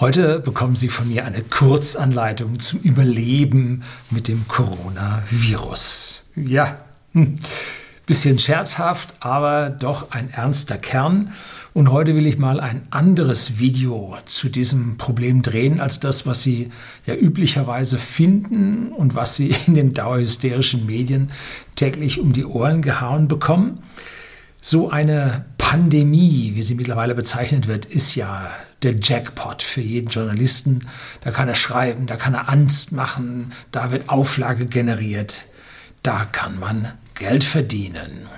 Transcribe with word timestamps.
Heute 0.00 0.40
bekommen 0.40 0.74
Sie 0.74 0.88
von 0.88 1.08
mir 1.08 1.24
eine 1.24 1.40
Kurzanleitung 1.40 2.58
zum 2.58 2.80
Überleben 2.80 3.84
mit 4.10 4.26
dem 4.26 4.48
Coronavirus. 4.48 6.22
Ja, 6.34 6.78
hm. 7.12 7.36
bisschen 8.04 8.40
scherzhaft, 8.40 9.14
aber 9.20 9.70
doch 9.70 10.10
ein 10.10 10.30
ernster 10.30 10.78
Kern. 10.78 11.32
Und 11.74 11.92
heute 11.92 12.16
will 12.16 12.26
ich 12.26 12.38
mal 12.38 12.58
ein 12.58 12.82
anderes 12.90 13.60
Video 13.60 14.16
zu 14.24 14.48
diesem 14.48 14.98
Problem 14.98 15.42
drehen, 15.42 15.78
als 15.78 16.00
das, 16.00 16.26
was 16.26 16.42
Sie 16.42 16.70
ja 17.06 17.14
üblicherweise 17.14 17.98
finden 17.98 18.88
und 18.88 19.14
was 19.14 19.36
Sie 19.36 19.54
in 19.68 19.74
den 19.74 19.92
dauerhysterischen 19.92 20.86
Medien 20.86 21.30
täglich 21.76 22.18
um 22.18 22.32
die 22.32 22.46
Ohren 22.46 22.82
gehauen 22.82 23.28
bekommen. 23.28 23.78
So 24.60 24.90
eine 24.90 25.44
Pandemie, 25.58 26.52
wie 26.54 26.62
sie 26.62 26.74
mittlerweile 26.74 27.14
bezeichnet 27.14 27.68
wird, 27.68 27.84
ist 27.84 28.14
ja 28.14 28.50
der 28.84 28.96
Jackpot 29.00 29.62
für 29.62 29.80
jeden 29.80 30.08
Journalisten. 30.08 30.86
Da 31.22 31.30
kann 31.30 31.48
er 31.48 31.54
schreiben, 31.54 32.06
da 32.06 32.16
kann 32.16 32.34
er 32.34 32.48
Angst 32.48 32.92
machen, 32.92 33.52
da 33.72 33.90
wird 33.90 34.08
Auflage 34.08 34.66
generiert, 34.66 35.46
da 36.02 36.24
kann 36.24 36.58
man 36.58 36.92
Geld 37.14 37.44
verdienen. 37.44 38.28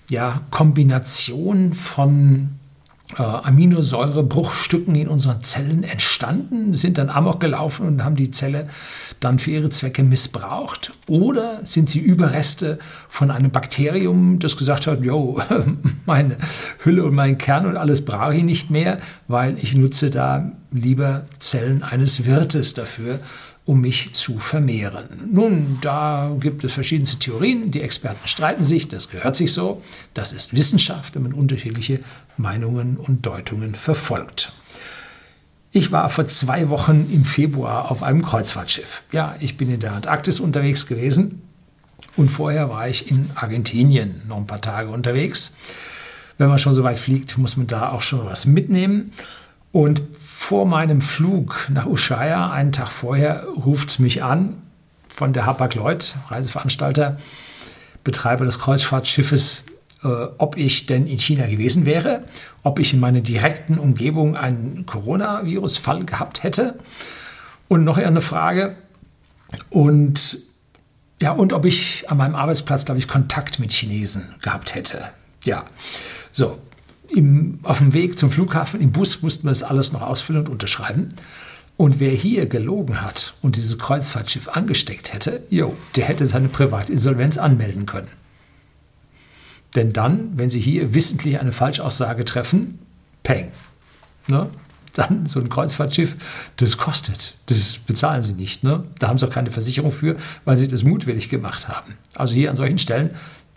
ja, 0.09 0.41
Kombination 0.51 1.75
von 1.75 2.58
äh, 3.17 3.23
Aminosäurebruchstücken 3.23 4.95
in 4.95 5.09
unseren 5.09 5.43
Zellen 5.43 5.83
entstanden, 5.83 6.75
sind 6.75 6.99
dann 6.99 7.09
amok 7.09 7.41
gelaufen 7.41 7.87
und 7.87 8.05
haben 8.05 8.17
die 8.17 8.31
Zelle 8.31 8.69
dann 9.21 9.39
für 9.39 9.51
ihre 9.51 9.71
Zwecke 9.71 10.03
missbraucht? 10.03 10.93
Oder 11.07 11.65
sind 11.65 11.89
sie 11.89 12.01
Überreste 12.01 12.79
von 13.09 13.31
einem 13.31 13.51
Bakterium, 13.51 14.39
das 14.39 14.57
gesagt 14.57 14.87
hat, 14.87 15.03
jo, 15.03 15.41
meine 16.07 16.37
Hülle 16.85 17.05
und 17.05 17.15
mein 17.15 17.39
Kern 17.39 17.67
und 17.67 17.77
alles 17.77 18.05
brauche 18.05 18.35
ich 18.35 18.45
nicht 18.45 18.71
mehr, 18.71 18.99
weil 19.27 19.57
ich 19.59 19.75
nutze 19.75 20.11
da 20.11 20.53
lieber 20.71 21.27
Zellen 21.39 21.83
eines 21.83 22.27
Wirtes 22.27 22.75
dafür, 22.75 23.21
um 23.69 23.83
mich 23.83 24.15
zu 24.15 24.39
vermehren. 24.39 25.29
Nun, 25.31 25.77
da 25.83 26.35
gibt 26.41 26.65
es 26.65 26.73
verschiedenste 26.73 27.19
Theorien, 27.19 27.71
die 27.71 27.83
Experten 27.83 28.27
streiten 28.27 28.65
sich, 28.65 28.89
das 28.89 29.11
gehört 29.11 29.37
sich 29.37 29.53
so, 29.53 29.83
das 30.15 30.33
ist 30.33 30.55
Wissenschaft, 30.55 31.15
wenn 31.15 31.25
man 31.25 31.35
unterschiedliche 31.35 32.01
Meinungen 32.39 32.97
und 32.97 33.27
Deutungen 33.27 33.75
verfolgt. 33.75 34.53
Ich 35.71 35.93
war 35.93 36.09
vor 36.09 36.27
zwei 36.27 36.71
Wochen 36.71 37.11
im 37.13 37.27
Februar 37.27 37.91
auf 37.91 38.03
einem 38.03 38.23
Kreuzfahrtschiff. 38.23 39.03
Ja, 39.13 39.37
ich 39.39 39.59
bin 39.59 39.71
in 39.71 39.81
der 39.81 39.93
Antarktis 39.93 40.41
unterwegs 40.41 40.87
gewesen 40.87 41.43
und 42.17 42.31
vorher 42.31 42.71
war 42.71 42.89
ich 42.89 43.11
in 43.11 43.33
Argentinien 43.35 44.23
noch 44.29 44.39
ein 44.39 44.47
paar 44.47 44.63
Tage 44.63 44.89
unterwegs. 44.89 45.57
Wenn 46.39 46.49
man 46.49 46.59
schon 46.59 46.73
so 46.73 46.85
weit 46.85 46.99
fliegt, 46.99 47.37
muss 47.37 47.59
man 47.59 47.67
da 47.67 47.91
auch 47.91 48.01
schon 48.01 48.25
was 48.25 48.47
mitnehmen. 48.47 49.13
Und 49.73 50.01
vor 50.39 50.67
meinem 50.67 51.01
Flug 51.01 51.67
nach 51.69 51.85
Ushuaia, 51.85 52.53
einen 52.53 52.71
Tag 52.71 52.91
vorher, 52.93 53.45
ruft 53.49 53.99
mich 53.99 54.23
an 54.23 54.63
von 55.09 55.33
der 55.33 55.47
Hapag-Lloyd, 55.47 56.15
Reiseveranstalter, 56.29 57.19
Betreiber 58.05 58.45
des 58.45 58.61
Kreuzfahrtschiffes, 58.61 59.65
äh, 60.05 60.07
ob 60.39 60.57
ich 60.57 60.87
denn 60.87 61.09
in 61.09 61.19
China 61.19 61.47
gewesen 61.47 61.87
wäre, 61.87 62.23
ob 62.63 62.79
ich 62.79 62.95
in 62.95 63.01
meiner 63.01 63.21
direkten 63.21 63.79
Umgebung 63.79 64.37
einen 64.37 64.87
Coronavirus-Fall 64.87 66.05
gehabt 66.05 66.45
hätte. 66.45 66.79
Und 67.67 67.83
noch 67.83 67.99
eine 67.99 68.21
Frage. 68.21 68.77
Und 69.71 70.39
ja 71.21 71.33
und 71.33 71.53
ob 71.53 71.67
ich 71.67 72.09
an 72.09 72.17
meinem 72.17 72.37
Arbeitsplatz, 72.37 72.85
glaube 72.85 73.01
ich, 73.01 73.09
Kontakt 73.09 73.59
mit 73.59 73.73
Chinesen 73.73 74.37
gehabt 74.41 74.77
hätte. 74.77 75.11
Ja, 75.43 75.65
so 76.31 76.59
im, 77.09 77.61
auf 77.63 77.79
dem 77.79 77.93
Weg 77.93 78.19
zum 78.19 78.31
Flughafen 78.31 78.81
im 78.81 78.93
Bus 78.93 79.23
mussten 79.23 79.47
wir 79.47 79.51
das 79.51 79.63
alles 79.63 79.93
noch 79.93 80.03
ausfüllen 80.03 80.43
und 80.43 80.49
unterschreiben. 80.49 81.09
Und 81.77 82.01
wer 82.01 82.11
hier 82.11 82.47
gelogen 82.47 83.03
hat 83.03 83.35
und 83.41 83.57
dieses 83.57 83.79
Kreuzfahrtschiff 83.79 84.49
angesteckt 84.49 85.13
hätte, 85.13 85.45
jo, 85.49 85.77
der 85.95 86.07
hätte 86.07 86.27
seine 86.27 86.49
Privatinsolvenz 86.49 87.39
anmelden 87.39 87.87
können. 87.87 88.09
Denn 89.77 89.93
dann, 89.93 90.33
wenn 90.37 90.51
Sie 90.51 90.61
hier 90.61 90.93
wissentlich 90.95 91.39
eine 91.39 91.53
Falschaussage 91.53 92.25
treffen, 92.25 92.81
peng. 93.23 93.53
Ne? 94.27 94.51
Dann 94.95 95.29
so 95.29 95.39
ein 95.39 95.49
Kreuzfahrtschiff, 95.49 96.17
das 96.57 96.79
kostet. 96.79 97.35
Das 97.47 97.79
bezahlen 97.79 98.25
Sie 98.25 98.33
nicht. 98.33 98.65
Ne? 98.65 98.85
Da 98.99 99.07
haben 99.07 99.19
Sie 99.19 99.27
auch 99.27 99.33
keine 99.33 99.53
Versicherung 99.53 99.93
für, 99.93 100.17
weil 100.45 100.57
Sie 100.57 100.67
das 100.67 100.83
mutwillig 100.83 101.29
gemacht 101.29 101.69
haben. 101.69 101.95
Also 102.15 102.35
hier 102.35 102.51
an 102.51 102.57
solchen 102.57 102.79
Stellen 102.79 103.11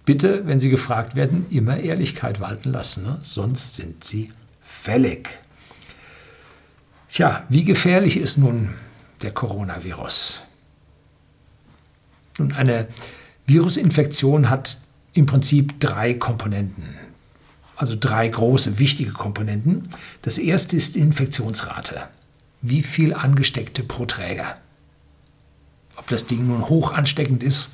bitte, 0.05 0.47
wenn 0.47 0.59
Sie 0.59 0.69
gefragt 0.69 1.15
werden, 1.15 1.45
immer 1.49 1.77
Ehrlichkeit 1.77 2.39
walten 2.39 2.71
lassen, 2.71 3.03
ne? 3.03 3.17
sonst 3.21 3.75
sind 3.75 4.03
Sie 4.03 4.29
fällig. 4.61 5.39
Tja, 7.09 7.43
wie 7.49 7.63
gefährlich 7.63 8.17
ist 8.17 8.37
nun 8.37 8.73
der 9.21 9.31
Coronavirus? 9.31 10.43
Nun, 12.37 12.53
eine 12.53 12.87
Virusinfektion 13.45 14.49
hat 14.49 14.77
im 15.13 15.25
Prinzip 15.25 15.79
drei 15.79 16.13
Komponenten, 16.13 16.95
also 17.75 17.95
drei 17.99 18.29
große, 18.29 18.79
wichtige 18.79 19.11
Komponenten. 19.11 19.89
Das 20.21 20.37
erste 20.37 20.77
ist 20.77 20.95
die 20.95 20.99
Infektionsrate. 20.99 22.07
Wie 22.61 22.83
viel 22.83 23.13
Angesteckte 23.13 23.83
pro 23.83 24.05
Träger? 24.05 24.57
Ob 25.97 26.07
das 26.07 26.27
Ding 26.27 26.47
nun 26.47 26.69
hoch 26.69 26.93
ansteckend 26.93 27.43
ist, 27.43 27.69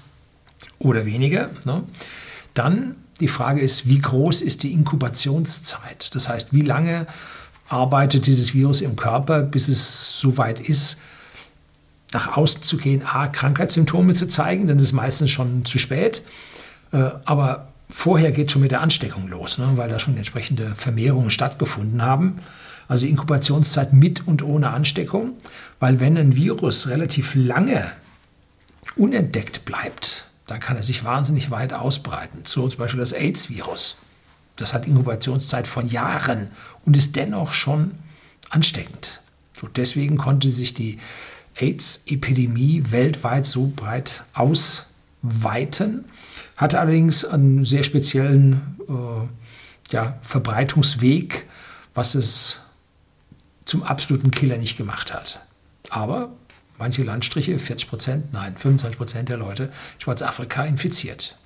oder 0.79 1.05
weniger. 1.05 1.49
Ne? 1.65 1.83
Dann 2.53 2.95
die 3.19 3.27
Frage 3.27 3.61
ist, 3.61 3.87
wie 3.87 3.99
groß 3.99 4.41
ist 4.41 4.63
die 4.63 4.73
Inkubationszeit? 4.73 6.13
Das 6.13 6.29
heißt, 6.29 6.53
wie 6.53 6.61
lange 6.61 7.07
arbeitet 7.67 8.27
dieses 8.27 8.53
Virus 8.53 8.81
im 8.81 8.95
Körper, 8.95 9.41
bis 9.41 9.67
es 9.67 10.19
so 10.19 10.37
weit 10.37 10.59
ist, 10.59 10.99
nach 12.13 12.37
außen 12.37 12.63
zu 12.63 12.77
gehen, 12.77 13.03
A, 13.05 13.27
Krankheitssymptome 13.27 14.13
zu 14.13 14.27
zeigen, 14.27 14.67
dann 14.67 14.77
ist 14.77 14.83
es 14.83 14.91
meistens 14.93 15.31
schon 15.31 15.65
zu 15.65 15.77
spät. 15.77 16.21
Äh, 16.93 17.09
aber 17.25 17.67
vorher 17.89 18.31
geht 18.31 18.51
schon 18.51 18.61
mit 18.61 18.71
der 18.71 18.81
Ansteckung 18.81 19.27
los, 19.27 19.57
ne, 19.57 19.73
weil 19.75 19.89
da 19.89 19.99
schon 19.99 20.15
entsprechende 20.15 20.73
Vermehrungen 20.75 21.31
stattgefunden 21.31 22.01
haben. 22.01 22.39
Also 22.87 23.05
Inkubationszeit 23.05 23.91
mit 23.91 24.25
und 24.25 24.41
ohne 24.43 24.69
Ansteckung, 24.69 25.33
weil 25.81 25.99
wenn 25.99 26.17
ein 26.17 26.37
Virus 26.37 26.87
relativ 26.87 27.35
lange 27.35 27.83
unentdeckt 28.95 29.65
bleibt, 29.65 30.27
dann 30.47 30.59
kann 30.59 30.77
er 30.77 30.83
sich 30.83 31.03
wahnsinnig 31.03 31.51
weit 31.51 31.73
ausbreiten. 31.73 32.39
So 32.43 32.67
zum 32.67 32.79
Beispiel 32.79 32.99
das 32.99 33.13
AIDS-Virus. 33.13 33.97
Das 34.55 34.73
hat 34.73 34.87
Inkubationszeit 34.87 35.67
von 35.67 35.87
Jahren 35.87 36.49
und 36.85 36.97
ist 36.97 37.15
dennoch 37.15 37.53
schon 37.53 37.91
ansteckend. 38.49 39.21
So 39.53 39.67
deswegen 39.67 40.17
konnte 40.17 40.49
sich 40.51 40.73
die 40.73 40.97
AIDS-Epidemie 41.55 42.83
weltweit 42.89 43.45
so 43.45 43.71
breit 43.75 44.23
ausweiten, 44.33 46.05
hatte 46.55 46.79
allerdings 46.79 47.25
einen 47.25 47.65
sehr 47.65 47.83
speziellen 47.83 48.77
äh, 48.87 49.93
ja, 49.93 50.17
Verbreitungsweg, 50.21 51.45
was 51.93 52.15
es 52.15 52.59
zum 53.65 53.83
absoluten 53.83 54.31
Killer 54.31 54.57
nicht 54.57 54.77
gemacht 54.77 55.13
hat. 55.13 55.41
Aber 55.89 56.31
manche 56.77 57.03
Landstriche, 57.03 57.57
40 57.59 57.89
Prozent, 57.89 58.33
nein, 58.33 58.57
25 58.57 58.97
Prozent 58.97 59.29
der 59.29 59.37
Leute 59.37 59.71
Schwarzafrika 59.97 60.65
infiziert. 60.65 61.37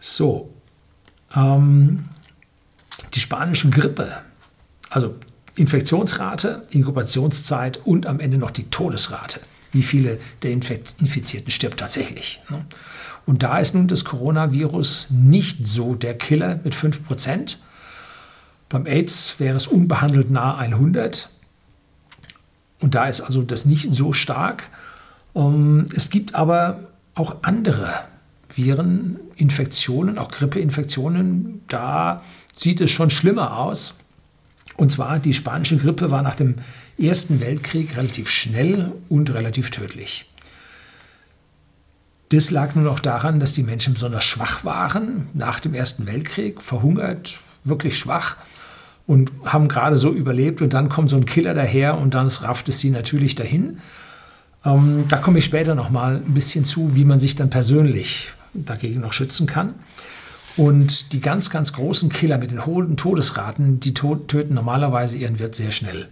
So, 0.00 0.52
ähm, 1.34 2.08
die 3.14 3.20
spanische 3.20 3.70
Grippe, 3.70 4.20
also 4.88 5.16
Infektionsrate, 5.56 6.66
Inkubationszeit 6.70 7.80
und 7.84 8.06
am 8.06 8.20
Ende 8.20 8.38
noch 8.38 8.50
die 8.50 8.70
Todesrate. 8.70 9.40
Wie 9.72 9.82
viele 9.82 10.18
der 10.42 10.50
Infizierten 10.50 11.50
stirbt 11.50 11.78
tatsächlich? 11.78 12.42
Ne? 12.48 12.64
Und 13.26 13.42
da 13.42 13.58
ist 13.58 13.74
nun 13.74 13.86
das 13.86 14.04
Coronavirus 14.04 15.08
nicht 15.10 15.66
so 15.66 15.94
der 15.94 16.16
Killer 16.16 16.60
mit 16.64 16.74
5%. 16.74 17.56
Beim 18.68 18.86
AIDS 18.86 19.38
wäre 19.38 19.56
es 19.56 19.66
unbehandelt 19.66 20.30
nahe 20.30 20.56
100 20.58 21.30
Und 22.80 22.94
da 22.94 23.06
ist 23.06 23.20
also 23.20 23.42
das 23.42 23.66
nicht 23.66 23.94
so 23.94 24.12
stark. 24.12 24.70
Ähm, 25.34 25.86
es 25.94 26.10
gibt 26.10 26.34
aber 26.34 26.88
auch 27.14 27.36
andere 27.42 27.90
Vireninfektionen, 28.54 30.18
auch 30.18 30.30
Grippeinfektionen. 30.30 31.62
Da 31.68 32.22
sieht 32.54 32.80
es 32.80 32.90
schon 32.90 33.10
schlimmer 33.10 33.58
aus. 33.58 33.94
Und 34.76 34.90
zwar 34.90 35.18
die 35.18 35.34
spanische 35.34 35.76
Grippe 35.76 36.10
war 36.10 36.22
nach 36.22 36.36
dem 36.36 36.56
Ersten 36.98 37.40
Weltkrieg 37.40 37.96
relativ 37.96 38.30
schnell 38.30 38.92
und 39.08 39.30
relativ 39.30 39.70
tödlich. 39.70 40.26
Das 42.30 42.50
lag 42.50 42.74
nur 42.74 42.84
noch 42.84 43.00
daran, 43.00 43.40
dass 43.40 43.54
die 43.54 43.62
Menschen 43.62 43.94
besonders 43.94 44.24
schwach 44.24 44.64
waren 44.64 45.28
nach 45.34 45.60
dem 45.60 45.74
Ersten 45.74 46.06
Weltkrieg, 46.06 46.62
verhungert, 46.62 47.40
wirklich 47.64 47.98
schwach 47.98 48.36
und 49.10 49.32
haben 49.44 49.66
gerade 49.66 49.98
so 49.98 50.12
überlebt 50.12 50.62
und 50.62 50.72
dann 50.72 50.88
kommt 50.88 51.10
so 51.10 51.16
ein 51.16 51.24
Killer 51.24 51.52
daher 51.52 51.98
und 51.98 52.14
dann 52.14 52.28
rafft 52.28 52.68
es 52.68 52.78
sie 52.78 52.90
natürlich 52.90 53.34
dahin. 53.34 53.78
Ähm, 54.64 55.06
da 55.08 55.16
komme 55.16 55.40
ich 55.40 55.44
später 55.44 55.74
noch 55.74 55.90
mal 55.90 56.22
ein 56.24 56.32
bisschen 56.32 56.64
zu, 56.64 56.94
wie 56.94 57.04
man 57.04 57.18
sich 57.18 57.34
dann 57.34 57.50
persönlich 57.50 58.28
dagegen 58.54 59.00
noch 59.00 59.12
schützen 59.12 59.48
kann. 59.48 59.74
Und 60.56 61.12
die 61.12 61.20
ganz, 61.20 61.50
ganz 61.50 61.72
großen 61.72 62.08
Killer 62.08 62.38
mit 62.38 62.52
den 62.52 62.64
hohen 62.66 62.96
Todesraten, 62.96 63.80
die 63.80 63.94
töten 63.94 64.54
normalerweise 64.54 65.16
ihren 65.16 65.40
Wirt 65.40 65.56
sehr 65.56 65.72
schnell. 65.72 66.06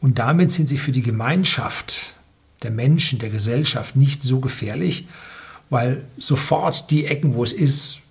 Und 0.00 0.20
damit 0.20 0.52
sind 0.52 0.68
sie 0.68 0.78
für 0.78 0.92
die 0.92 1.02
Gemeinschaft 1.02 2.14
der 2.62 2.70
Menschen, 2.70 3.18
der 3.18 3.30
Gesellschaft 3.30 3.96
nicht 3.96 4.22
so 4.22 4.38
gefährlich, 4.38 5.08
weil 5.70 6.04
sofort 6.18 6.92
die 6.92 7.06
Ecken, 7.06 7.34
wo 7.34 7.42
es 7.42 7.52
ist, 7.52 8.01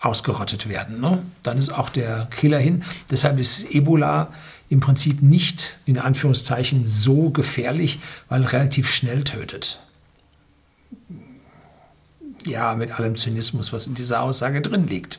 ausgerottet 0.00 0.68
werden. 0.68 1.00
Ne? 1.00 1.22
Dann 1.42 1.58
ist 1.58 1.70
auch 1.70 1.90
der 1.90 2.28
Killer 2.30 2.58
hin. 2.58 2.84
Deshalb 3.10 3.38
ist 3.38 3.74
Ebola 3.74 4.32
im 4.68 4.80
Prinzip 4.80 5.22
nicht 5.22 5.78
in 5.86 5.98
Anführungszeichen 5.98 6.84
so 6.84 7.30
gefährlich, 7.30 7.98
weil 8.28 8.42
relativ 8.42 8.90
schnell 8.90 9.24
tötet. 9.24 9.80
Ja, 12.44 12.74
mit 12.74 12.98
allem 12.98 13.16
Zynismus, 13.16 13.72
was 13.72 13.86
in 13.86 13.94
dieser 13.94 14.22
Aussage 14.22 14.60
drin 14.60 14.86
liegt. 14.86 15.18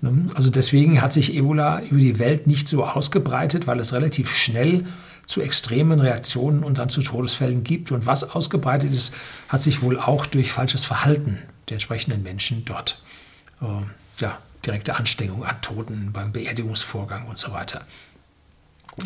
Ne? 0.00 0.26
Also 0.34 0.50
deswegen 0.50 1.02
hat 1.02 1.12
sich 1.12 1.34
Ebola 1.34 1.82
über 1.82 2.00
die 2.00 2.18
Welt 2.18 2.46
nicht 2.46 2.68
so 2.68 2.84
ausgebreitet, 2.84 3.66
weil 3.66 3.80
es 3.80 3.92
relativ 3.92 4.30
schnell 4.30 4.86
zu 5.26 5.40
extremen 5.40 6.00
Reaktionen 6.00 6.62
und 6.62 6.78
dann 6.78 6.88
zu 6.88 7.02
Todesfällen 7.02 7.64
gibt. 7.64 7.90
Und 7.90 8.06
was 8.06 8.30
ausgebreitet 8.30 8.92
ist, 8.92 9.12
hat 9.48 9.60
sich 9.60 9.82
wohl 9.82 9.98
auch 9.98 10.24
durch 10.26 10.52
falsches 10.52 10.84
Verhalten 10.84 11.38
der 11.68 11.74
entsprechenden 11.74 12.22
Menschen 12.22 12.64
dort, 12.64 13.00
ja, 14.20 14.38
direkte 14.64 14.96
Ansteckung 14.96 15.44
an 15.44 15.60
Toten 15.62 16.10
beim 16.12 16.32
Beerdigungsvorgang 16.32 17.26
und 17.26 17.38
so 17.38 17.52
weiter, 17.52 17.82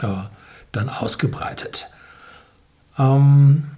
äh, 0.02 0.24
dann 0.72 0.88
ausgebreitet. 0.88 1.88
Ähm, 2.98 3.70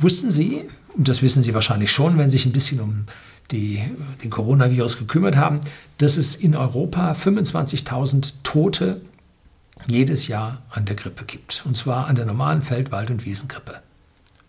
wussten 0.00 0.30
Sie, 0.30 0.68
und 0.96 1.08
das 1.08 1.22
wissen 1.22 1.42
Sie 1.42 1.54
wahrscheinlich 1.54 1.92
schon, 1.92 2.18
wenn 2.18 2.30
Sie 2.30 2.38
sich 2.38 2.46
ein 2.46 2.52
bisschen 2.52 2.80
um 2.80 3.06
die, 3.50 3.82
den 4.22 4.30
Coronavirus 4.30 4.98
gekümmert 4.98 5.36
haben, 5.36 5.60
dass 5.98 6.16
es 6.16 6.34
in 6.34 6.54
Europa 6.54 7.12
25.000 7.12 8.34
Tote 8.42 9.00
jedes 9.86 10.28
Jahr 10.28 10.62
an 10.70 10.84
der 10.84 10.96
Grippe 10.96 11.24
gibt. 11.24 11.64
Und 11.64 11.74
zwar 11.74 12.06
an 12.06 12.16
der 12.16 12.26
normalen 12.26 12.62
Feld-, 12.62 12.90
Wald- 12.90 13.10
und 13.10 13.24
Wiesengrippe. 13.24 13.80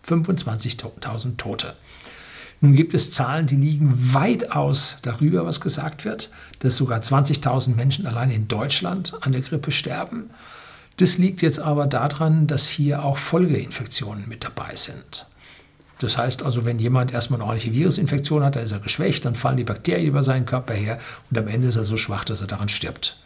25.000 0.06 1.36
Tote. 1.36 1.76
Nun 2.60 2.74
gibt 2.74 2.92
es 2.92 3.10
Zahlen, 3.10 3.46
die 3.46 3.56
liegen 3.56 4.14
weitaus 4.14 4.98
darüber, 5.02 5.46
was 5.46 5.60
gesagt 5.60 6.04
wird, 6.04 6.30
dass 6.58 6.76
sogar 6.76 7.00
20.000 7.00 7.74
Menschen 7.74 8.06
allein 8.06 8.30
in 8.30 8.48
Deutschland 8.48 9.14
an 9.22 9.32
der 9.32 9.40
Grippe 9.40 9.70
sterben. 9.70 10.30
Das 10.98 11.16
liegt 11.16 11.40
jetzt 11.40 11.58
aber 11.58 11.86
daran, 11.86 12.46
dass 12.46 12.68
hier 12.68 13.02
auch 13.02 13.16
Folgeinfektionen 13.16 14.28
mit 14.28 14.44
dabei 14.44 14.76
sind. 14.76 15.26
Das 15.98 16.18
heißt 16.18 16.42
also, 16.42 16.64
wenn 16.64 16.78
jemand 16.78 17.12
erstmal 17.12 17.40
eine 17.40 17.48
ordentliche 17.48 17.74
Virusinfektion 17.74 18.42
hat, 18.42 18.56
dann 18.56 18.64
ist 18.64 18.72
er 18.72 18.78
geschwächt, 18.78 19.24
dann 19.24 19.34
fallen 19.34 19.56
die 19.56 19.64
Bakterien 19.64 20.08
über 20.08 20.22
seinen 20.22 20.44
Körper 20.44 20.74
her 20.74 20.98
und 21.30 21.38
am 21.38 21.48
Ende 21.48 21.68
ist 21.68 21.76
er 21.76 21.84
so 21.84 21.96
schwach, 21.96 22.24
dass 22.24 22.40
er 22.42 22.46
daran 22.46 22.68
stirbt 22.68 23.16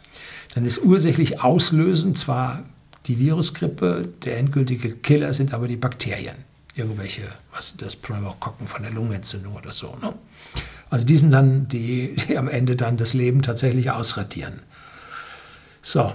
dann 0.55 0.65
ist 0.65 0.83
ursächlich 0.83 1.41
auslösend 1.41 2.17
zwar 2.17 2.63
die 3.07 3.19
Virusgrippe, 3.19 4.07
der 4.23 4.37
endgültige 4.37 4.91
Killer 4.91 5.33
sind 5.33 5.53
aber 5.53 5.67
die 5.67 5.75
Bakterien. 5.75 6.35
Irgendwelche, 6.75 7.23
was 7.53 7.75
das 7.77 7.95
Pneumokokken 7.95 8.67
von 8.67 8.83
der 8.83 8.91
Lungenentzündung 8.91 9.55
oder 9.55 9.71
so. 9.71 9.97
Ne? 10.01 10.13
Also 10.89 11.05
die 11.05 11.17
sind 11.17 11.31
dann, 11.31 11.67
die, 11.67 12.15
die 12.15 12.37
am 12.37 12.47
Ende 12.47 12.75
dann 12.75 12.97
das 12.97 13.13
Leben 13.13 13.41
tatsächlich 13.41 13.91
ausradieren. 13.91 14.61
So. 15.81 16.13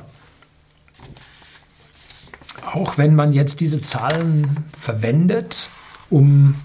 Auch 2.72 2.98
wenn 2.98 3.14
man 3.14 3.32
jetzt 3.32 3.60
diese 3.60 3.80
Zahlen 3.80 4.64
verwendet, 4.78 5.70
um 6.10 6.56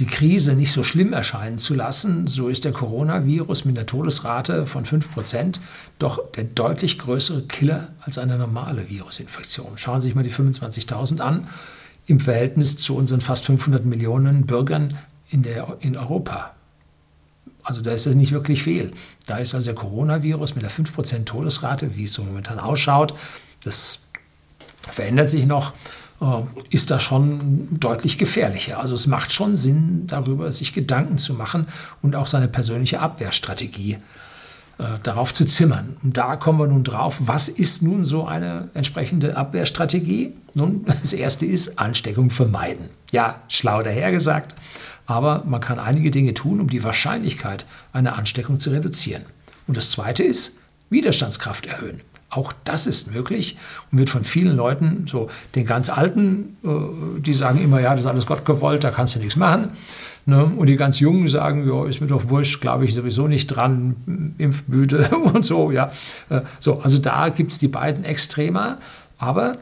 die 0.00 0.06
Krise 0.06 0.54
nicht 0.54 0.72
so 0.72 0.82
schlimm 0.82 1.12
erscheinen 1.12 1.58
zu 1.58 1.74
lassen, 1.74 2.26
so 2.26 2.48
ist 2.48 2.64
der 2.64 2.72
Coronavirus 2.72 3.66
mit 3.66 3.76
einer 3.76 3.86
Todesrate 3.86 4.66
von 4.66 4.86
5% 4.86 5.60
doch 5.98 6.32
der 6.32 6.44
deutlich 6.44 6.98
größere 6.98 7.42
Killer 7.42 7.88
als 8.00 8.16
eine 8.16 8.38
normale 8.38 8.88
Virusinfektion. 8.88 9.76
Schauen 9.76 10.00
Sie 10.00 10.08
sich 10.08 10.14
mal 10.14 10.24
die 10.24 10.32
25.000 10.32 11.20
an 11.20 11.48
im 12.06 12.20
Verhältnis 12.20 12.76
zu 12.76 12.96
unseren 12.96 13.20
fast 13.20 13.44
500 13.46 13.84
Millionen 13.84 14.46
Bürgern 14.46 14.96
in, 15.30 15.42
der, 15.42 15.76
in 15.80 15.96
Europa. 15.96 16.54
Also 17.62 17.82
da 17.82 17.92
ist 17.92 18.06
es 18.06 18.14
nicht 18.14 18.32
wirklich 18.32 18.62
viel. 18.62 18.92
Da 19.26 19.38
ist 19.38 19.54
also 19.54 19.66
der 19.66 19.74
Coronavirus 19.74 20.56
mit 20.56 20.64
einer 20.64 20.72
5% 20.72 21.24
Todesrate, 21.24 21.96
wie 21.96 22.04
es 22.04 22.12
so 22.12 22.24
momentan 22.24 22.58
ausschaut, 22.58 23.14
das 23.62 24.00
verändert 24.90 25.28
sich 25.28 25.46
noch, 25.46 25.74
äh, 26.20 26.42
ist 26.70 26.90
da 26.90 26.98
schon 26.98 27.68
deutlich 27.78 28.18
gefährlicher. 28.18 28.80
Also 28.80 28.94
es 28.94 29.06
macht 29.06 29.32
schon 29.32 29.56
Sinn, 29.56 30.06
darüber 30.06 30.50
sich 30.50 30.72
Gedanken 30.72 31.18
zu 31.18 31.34
machen 31.34 31.66
und 32.02 32.16
auch 32.16 32.26
seine 32.26 32.48
persönliche 32.48 33.00
Abwehrstrategie 33.00 33.92
äh, 33.92 33.98
darauf 35.02 35.32
zu 35.34 35.44
zimmern. 35.44 35.96
Und 36.02 36.16
da 36.16 36.36
kommen 36.36 36.58
wir 36.58 36.66
nun 36.66 36.84
drauf, 36.84 37.18
was 37.20 37.48
ist 37.48 37.82
nun 37.82 38.04
so 38.04 38.26
eine 38.26 38.70
entsprechende 38.74 39.36
Abwehrstrategie? 39.36 40.34
Nun, 40.54 40.84
das 41.00 41.12
erste 41.12 41.46
ist 41.46 41.78
Ansteckung 41.78 42.30
vermeiden. 42.30 42.90
Ja, 43.10 43.42
schlau 43.48 43.82
dahergesagt, 43.82 44.54
aber 45.06 45.44
man 45.46 45.60
kann 45.60 45.78
einige 45.78 46.10
Dinge 46.10 46.34
tun, 46.34 46.60
um 46.60 46.68
die 46.68 46.84
Wahrscheinlichkeit 46.84 47.66
einer 47.92 48.16
Ansteckung 48.16 48.60
zu 48.60 48.70
reduzieren. 48.70 49.22
Und 49.66 49.76
das 49.76 49.90
zweite 49.90 50.22
ist 50.22 50.58
Widerstandskraft 50.88 51.66
erhöhen. 51.66 52.00
Auch 52.30 52.52
das 52.64 52.86
ist 52.86 53.12
möglich 53.12 53.56
und 53.90 53.98
wird 53.98 54.08
von 54.08 54.22
vielen 54.22 54.56
Leuten, 54.56 55.06
so 55.08 55.28
den 55.56 55.66
ganz 55.66 55.90
Alten, 55.90 56.56
äh, 56.64 57.20
die 57.20 57.34
sagen 57.34 57.60
immer, 57.60 57.80
ja, 57.80 57.90
das 57.90 58.00
ist 58.00 58.06
alles 58.06 58.26
Gott 58.26 58.44
gewollt, 58.44 58.84
da 58.84 58.90
kannst 58.90 59.16
du 59.16 59.18
nichts 59.18 59.36
machen. 59.36 59.70
Ne? 60.26 60.44
Und 60.44 60.68
die 60.68 60.76
ganz 60.76 61.00
Jungen 61.00 61.26
sagen, 61.28 61.68
ja, 61.68 61.86
ist 61.86 62.00
mir 62.00 62.06
doch 62.06 62.28
wurscht, 62.28 62.60
glaube 62.60 62.84
ich 62.84 62.94
sowieso 62.94 63.26
nicht 63.26 63.48
dran, 63.48 64.34
impfmüde 64.38 65.08
und 65.34 65.44
so, 65.44 65.72
ja. 65.72 65.90
Äh, 66.28 66.42
so, 66.60 66.80
also 66.80 66.98
da 66.98 67.30
gibt 67.30 67.52
es 67.52 67.58
die 67.58 67.68
beiden 67.68 68.04
Extremer, 68.04 68.78
aber 69.18 69.58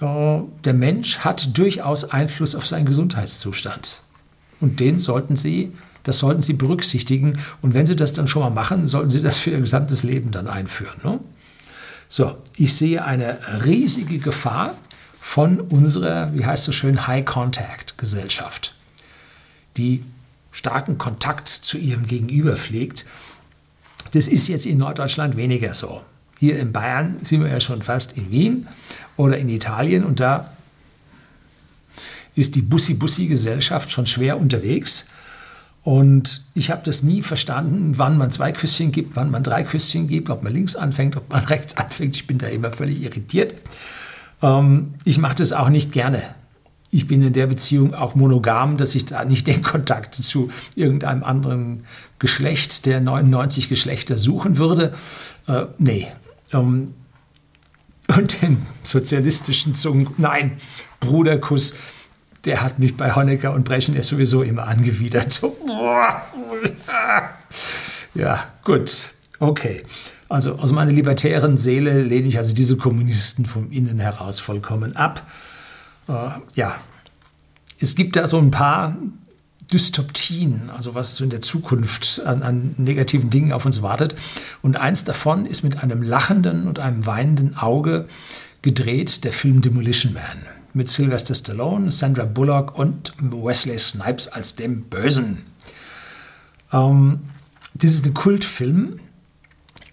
äh, 0.00 0.40
der 0.64 0.74
Mensch 0.74 1.18
hat 1.18 1.58
durchaus 1.58 2.04
Einfluss 2.10 2.54
auf 2.54 2.66
seinen 2.66 2.86
Gesundheitszustand. 2.86 4.00
Und 4.60 4.78
den 4.78 5.00
sollten 5.00 5.34
Sie 5.34 5.72
das 6.04 6.18
sollten 6.18 6.42
Sie 6.42 6.54
berücksichtigen. 6.54 7.38
Und 7.60 7.74
wenn 7.74 7.86
Sie 7.86 7.96
das 7.96 8.12
dann 8.12 8.28
schon 8.28 8.42
mal 8.42 8.50
machen, 8.50 8.86
sollten 8.86 9.10
Sie 9.10 9.22
das 9.22 9.38
für 9.38 9.50
Ihr 9.50 9.60
gesamtes 9.60 10.02
Leben 10.02 10.30
dann 10.30 10.48
einführen. 10.48 11.00
Ne? 11.04 11.20
So, 12.14 12.36
ich 12.56 12.74
sehe 12.74 13.06
eine 13.06 13.38
riesige 13.64 14.18
Gefahr 14.18 14.76
von 15.18 15.58
unserer, 15.60 16.34
wie 16.34 16.44
heißt 16.44 16.60
es 16.60 16.66
so 16.66 16.72
schön, 16.72 17.06
High-Contact-Gesellschaft, 17.06 18.74
die 19.78 20.04
starken 20.50 20.98
Kontakt 20.98 21.48
zu 21.48 21.78
ihrem 21.78 22.06
Gegenüber 22.06 22.54
pflegt. 22.56 23.06
Das 24.10 24.28
ist 24.28 24.48
jetzt 24.48 24.66
in 24.66 24.76
Norddeutschland 24.76 25.38
weniger 25.38 25.72
so. 25.72 26.02
Hier 26.38 26.58
in 26.58 26.70
Bayern 26.70 27.16
sind 27.22 27.44
wir 27.44 27.50
ja 27.50 27.60
schon 27.60 27.80
fast 27.80 28.18
in 28.18 28.30
Wien 28.30 28.68
oder 29.16 29.38
in 29.38 29.48
Italien 29.48 30.04
und 30.04 30.20
da 30.20 30.52
ist 32.34 32.56
die 32.56 32.62
Bussi-Bussi-Gesellschaft 32.62 33.90
schon 33.90 34.04
schwer 34.04 34.38
unterwegs. 34.38 35.06
Und 35.84 36.42
ich 36.54 36.70
habe 36.70 36.82
das 36.84 37.02
nie 37.02 37.22
verstanden, 37.22 37.98
wann 37.98 38.16
man 38.16 38.30
zwei 38.30 38.52
Küsschen 38.52 38.92
gibt, 38.92 39.16
wann 39.16 39.30
man 39.30 39.42
drei 39.42 39.64
Küsschen 39.64 40.06
gibt, 40.06 40.30
ob 40.30 40.42
man 40.42 40.52
links 40.52 40.76
anfängt, 40.76 41.16
ob 41.16 41.28
man 41.30 41.44
rechts 41.46 41.76
anfängt. 41.76 42.14
Ich 42.16 42.26
bin 42.26 42.38
da 42.38 42.46
immer 42.46 42.72
völlig 42.72 43.02
irritiert. 43.02 43.54
Ähm, 44.42 44.94
ich 45.04 45.18
mache 45.18 45.34
das 45.36 45.52
auch 45.52 45.68
nicht 45.68 45.92
gerne. 45.92 46.22
Ich 46.94 47.08
bin 47.08 47.22
in 47.22 47.32
der 47.32 47.46
Beziehung 47.46 47.94
auch 47.94 48.14
monogam, 48.14 48.76
dass 48.76 48.94
ich 48.94 49.06
da 49.06 49.24
nicht 49.24 49.46
den 49.46 49.62
Kontakt 49.62 50.14
zu 50.14 50.50
irgendeinem 50.76 51.24
anderen 51.24 51.84
Geschlecht 52.18 52.86
der 52.86 53.00
99 53.00 53.68
Geschlechter 53.68 54.16
suchen 54.18 54.58
würde. 54.58 54.92
Äh, 55.48 55.64
nee. 55.78 56.06
Ähm, 56.52 56.94
und 58.14 58.42
den 58.42 58.66
sozialistischen 58.84 59.74
Zungen, 59.74 60.10
nein, 60.18 60.58
Bruderkuss 61.00 61.74
der 62.44 62.62
hat 62.62 62.78
mich 62.78 62.96
bei 62.96 63.14
Honecker 63.14 63.52
und 63.52 63.64
Brechen 63.64 63.94
ja 63.94 64.02
sowieso 64.02 64.42
immer 64.42 64.66
angewidert. 64.66 65.32
So, 65.32 65.56
ja, 68.14 68.44
gut, 68.64 69.12
okay. 69.38 69.82
Also 70.28 70.56
aus 70.56 70.72
meiner 70.72 70.92
libertären 70.92 71.56
Seele 71.56 72.02
lehne 72.02 72.28
ich 72.28 72.38
also 72.38 72.54
diese 72.54 72.76
Kommunisten 72.76 73.44
vom 73.44 73.70
Innen 73.70 74.00
heraus 74.00 74.40
vollkommen 74.40 74.96
ab. 74.96 75.26
Äh, 76.08 76.30
ja, 76.54 76.76
es 77.78 77.94
gibt 77.94 78.16
da 78.16 78.26
so 78.26 78.38
ein 78.38 78.50
paar 78.50 78.96
Dystopien, 79.72 80.70
also 80.74 80.94
was 80.94 81.16
so 81.16 81.24
in 81.24 81.30
der 81.30 81.40
Zukunft 81.40 82.22
an, 82.24 82.42
an, 82.42 82.74
negativen 82.78 83.30
Dingen 83.30 83.52
auf 83.52 83.66
uns 83.66 83.82
wartet. 83.82 84.16
Und 84.62 84.76
eins 84.76 85.04
davon 85.04 85.46
ist 85.46 85.62
mit 85.64 85.82
einem 85.82 86.02
lachenden 86.02 86.66
und 86.66 86.78
einem 86.78 87.06
weinenden 87.06 87.56
Auge 87.56 88.06
gedreht, 88.62 89.24
der 89.24 89.32
Film 89.32 89.60
Demolition 89.60 90.12
Man. 90.12 90.46
Mit 90.74 90.88
Sylvester 90.88 91.34
Stallone, 91.34 91.90
Sandra 91.90 92.24
Bullock 92.24 92.78
und 92.78 93.12
Wesley 93.18 93.78
Snipes 93.78 94.28
als 94.28 94.54
dem 94.54 94.84
Bösen. 94.84 95.44
Ähm, 96.72 97.20
das 97.74 97.92
ist 97.92 98.06
ein 98.06 98.14
Kultfilm. 98.14 99.00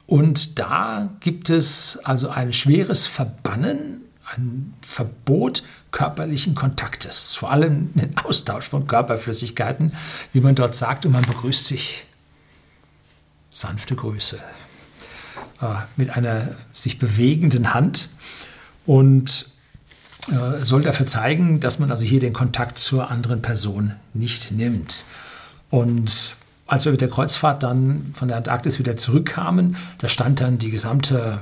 Und 0.08 0.58
da 0.58 1.10
gibt 1.20 1.50
es 1.50 2.00
also 2.04 2.30
ein 2.30 2.52
schweres 2.54 3.06
Verbannen, 3.06 4.02
ein 4.26 4.74
Verbot 4.82 5.64
körperlichen 5.92 6.56
Kontaktes, 6.56 7.36
vor 7.36 7.52
allem 7.52 7.92
den 7.94 8.18
Austausch 8.18 8.70
von 8.70 8.88
Körperflüssigkeiten, 8.88 9.94
wie 10.34 10.40
man 10.40 10.56
dort 10.56 10.76
sagt, 10.76 11.06
und 11.06 11.12
man 11.12 11.24
begrüßt 11.24 11.66
sich. 11.66 12.06
Sanfte 13.52 13.96
Grüße. 13.96 14.40
Äh, 15.62 15.76
mit 15.98 16.12
einer 16.12 16.56
sich 16.74 17.00
bewegenden 17.00 17.74
Hand 17.74 18.10
und 18.86 19.49
soll 20.62 20.84
dafür 20.84 21.08
zeigen, 21.08 21.60
dass 21.60 21.80
man 21.80 21.92
also 21.92 22.06
hier 22.06 22.20
den 22.20 22.34
Kontakt 22.34 22.78
zur 22.78 23.10
anderen 23.10 23.42
Person 23.42 23.94
nicht 24.14 24.52
nimmt. 24.52 25.06
Und 25.70 26.36
als 26.68 26.86
wir 26.86 26.92
mit 26.92 27.02
der 27.02 27.10
Kreuzfahrt 27.10 27.64
dann 27.64 28.12
von 28.14 28.28
der 28.28 28.38
Antarktis 28.38 28.80
wieder 28.80 28.96
zurückkamen, 28.98 29.76
da 29.98 30.08
stand 30.08 30.42
dann 30.42 30.58
die 30.58 30.72
gesamte 30.72 31.40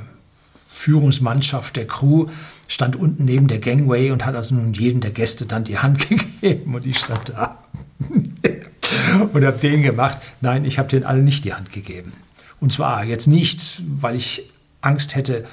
Führungsmannschaft 0.69 1.75
der 1.75 1.87
Crew 1.87 2.27
stand 2.67 2.95
unten 2.95 3.25
neben 3.25 3.47
der 3.47 3.59
Gangway 3.59 4.11
und 4.11 4.25
hat 4.25 4.35
also 4.35 4.53
nun 4.53 4.73
jedem 4.73 5.01
der 5.01 5.11
Gäste 5.11 5.45
dann 5.47 5.63
die 5.63 5.79
Hand 5.79 6.07
gegeben 6.41 6.75
und 6.75 6.85
ich 6.85 6.99
stand 6.99 7.29
da 7.29 7.57
und 9.33 9.43
habe 9.43 9.57
denen 9.57 9.81
gemacht, 9.81 10.19
nein, 10.41 10.65
ich 10.65 10.77
habe 10.77 10.87
denen 10.87 11.03
allen 11.03 11.25
nicht 11.25 11.45
die 11.45 11.53
Hand 11.53 11.71
gegeben. 11.71 12.13
Und 12.59 12.71
zwar 12.71 13.03
jetzt 13.03 13.27
nicht, 13.27 13.81
weil 13.87 14.15
ich 14.15 14.49
Angst 14.81 15.15
hätte, 15.15 15.45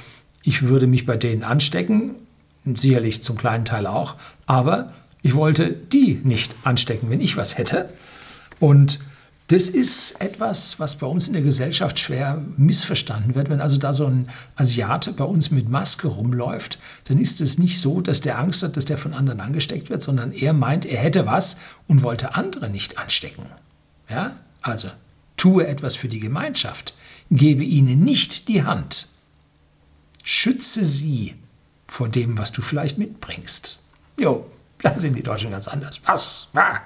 ich 0.42 0.62
würde 0.62 0.86
mich 0.86 1.06
bei 1.06 1.16
denen 1.16 1.42
anstecken, 1.42 2.14
sicherlich 2.64 3.22
zum 3.22 3.36
kleinen 3.36 3.64
Teil 3.64 3.86
auch, 3.86 4.16
aber 4.46 4.92
ich 5.22 5.34
wollte 5.34 5.70
die 5.72 6.20
nicht 6.22 6.54
anstecken, 6.64 7.10
wenn 7.10 7.20
ich 7.20 7.36
was 7.36 7.56
hätte. 7.56 7.88
Und 8.60 9.00
das 9.48 9.68
ist 9.68 10.20
etwas, 10.22 10.80
was 10.80 10.96
bei 10.96 11.06
uns 11.06 11.26
in 11.26 11.34
der 11.34 11.42
Gesellschaft 11.42 11.98
schwer 11.98 12.42
missverstanden 12.56 13.34
wird. 13.34 13.50
Wenn 13.50 13.60
also 13.60 13.76
da 13.76 13.92
so 13.92 14.06
ein 14.06 14.28
Asiate 14.56 15.12
bei 15.12 15.24
uns 15.24 15.50
mit 15.50 15.68
Maske 15.68 16.08
rumläuft, 16.08 16.78
dann 17.04 17.18
ist 17.18 17.42
es 17.42 17.58
nicht 17.58 17.78
so, 17.78 18.00
dass 18.00 18.22
der 18.22 18.38
Angst 18.38 18.62
hat, 18.62 18.76
dass 18.76 18.86
der 18.86 18.96
von 18.96 19.12
anderen 19.12 19.40
angesteckt 19.40 19.90
wird, 19.90 20.02
sondern 20.02 20.32
er 20.32 20.54
meint, 20.54 20.86
er 20.86 20.98
hätte 20.98 21.26
was 21.26 21.58
und 21.86 22.02
wollte 22.02 22.34
andere 22.34 22.70
nicht 22.70 22.96
anstecken. 22.96 23.44
Ja? 24.08 24.36
Also 24.62 24.88
tue 25.36 25.66
etwas 25.66 25.94
für 25.94 26.08
die 26.08 26.20
Gemeinschaft, 26.20 26.94
gebe 27.30 27.64
ihnen 27.64 28.02
nicht 28.02 28.48
die 28.48 28.62
Hand, 28.62 29.08
schütze 30.22 30.86
sie 30.86 31.34
vor 31.94 32.08
dem, 32.08 32.36
was 32.36 32.50
du 32.50 32.60
vielleicht 32.60 32.98
mitbringst. 32.98 33.80
Jo, 34.18 34.44
da 34.82 34.98
sind 34.98 35.14
die 35.14 35.22
Deutschen 35.22 35.52
ganz 35.52 35.68
anders. 35.68 36.00
Was? 36.04 36.48
Was? 36.52 36.80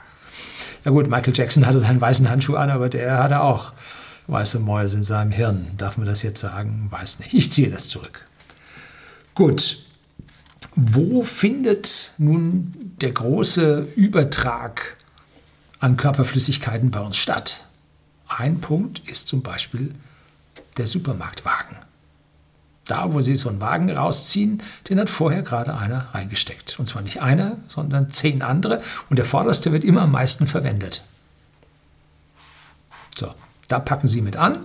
Ja 0.84 0.90
gut, 0.90 1.08
Michael 1.08 1.32
Jackson 1.34 1.66
hatte 1.66 1.78
seinen 1.78 1.98
weißen 1.98 2.28
Handschuh 2.28 2.56
an, 2.56 2.68
aber 2.68 2.90
der 2.90 3.22
hatte 3.22 3.40
auch 3.40 3.72
weiße 4.26 4.58
Mäuse 4.58 4.98
in 4.98 5.02
seinem 5.02 5.30
Hirn. 5.30 5.68
Darf 5.78 5.96
man 5.96 6.06
das 6.06 6.22
jetzt 6.22 6.40
sagen? 6.40 6.88
Weiß 6.90 7.20
nicht. 7.20 7.32
Ich 7.32 7.50
ziehe 7.50 7.70
das 7.70 7.88
zurück. 7.88 8.26
Gut. 9.34 9.78
Wo 10.76 11.22
findet 11.22 12.12
nun 12.18 12.74
der 13.00 13.12
große 13.12 13.88
Übertrag 13.96 14.98
an 15.80 15.96
Körperflüssigkeiten 15.96 16.90
bei 16.90 17.00
uns 17.00 17.16
statt? 17.16 17.64
Ein 18.28 18.60
Punkt 18.60 19.08
ist 19.08 19.26
zum 19.26 19.40
Beispiel 19.40 19.94
der 20.76 20.86
Supermarktwagen. 20.86 21.78
Da, 22.88 23.12
wo 23.12 23.20
Sie 23.20 23.36
so 23.36 23.48
einen 23.48 23.60
Wagen 23.60 23.90
rausziehen, 23.90 24.62
den 24.88 24.98
hat 24.98 25.10
vorher 25.10 25.42
gerade 25.42 25.76
einer 25.76 26.08
reingesteckt. 26.12 26.78
Und 26.78 26.86
zwar 26.86 27.02
nicht 27.02 27.22
einer, 27.22 27.58
sondern 27.68 28.10
zehn 28.10 28.42
andere. 28.42 28.80
Und 29.10 29.18
der 29.18 29.24
vorderste 29.24 29.72
wird 29.72 29.84
immer 29.84 30.02
am 30.02 30.12
meisten 30.12 30.46
verwendet. 30.46 31.02
So, 33.16 33.28
da 33.68 33.78
packen 33.78 34.08
Sie 34.08 34.22
mit 34.22 34.36
an, 34.36 34.58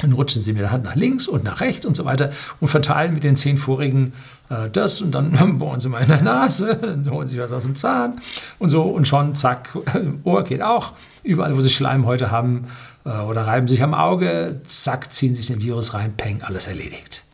dann 0.00 0.12
rutschen 0.12 0.42
Sie 0.42 0.52
mit 0.52 0.62
der 0.62 0.72
Hand 0.72 0.84
nach 0.84 0.96
links 0.96 1.28
und 1.28 1.44
nach 1.44 1.60
rechts 1.60 1.86
und 1.86 1.94
so 1.94 2.04
weiter 2.04 2.30
und 2.60 2.68
verteilen 2.68 3.14
mit 3.14 3.24
den 3.24 3.36
zehn 3.36 3.56
vorigen 3.56 4.12
äh, 4.50 4.68
das 4.68 5.00
und 5.00 5.12
dann 5.12 5.58
bohren 5.58 5.80
Sie 5.80 5.88
mal 5.88 6.02
in 6.02 6.08
der 6.08 6.22
Nase, 6.22 6.76
dann 6.82 7.08
holen 7.10 7.28
Sie 7.28 7.38
was 7.38 7.52
aus 7.52 7.62
dem 7.62 7.76
Zahn 7.76 8.20
und 8.58 8.68
so 8.68 8.82
und 8.82 9.06
schon, 9.06 9.34
zack, 9.34 9.76
Ohr 10.24 10.44
geht 10.44 10.62
auch. 10.62 10.92
Überall, 11.22 11.56
wo 11.56 11.60
Sie 11.60 11.70
Schleimhäute 11.70 12.30
haben 12.30 12.66
äh, 13.04 13.20
oder 13.20 13.46
reiben 13.46 13.68
sich 13.68 13.82
am 13.82 13.94
Auge, 13.94 14.60
zack, 14.66 15.12
ziehen 15.12 15.32
sich 15.32 15.46
den 15.46 15.62
Virus 15.62 15.94
rein, 15.94 16.14
peng, 16.16 16.42
alles 16.42 16.66
erledigt. 16.66 17.24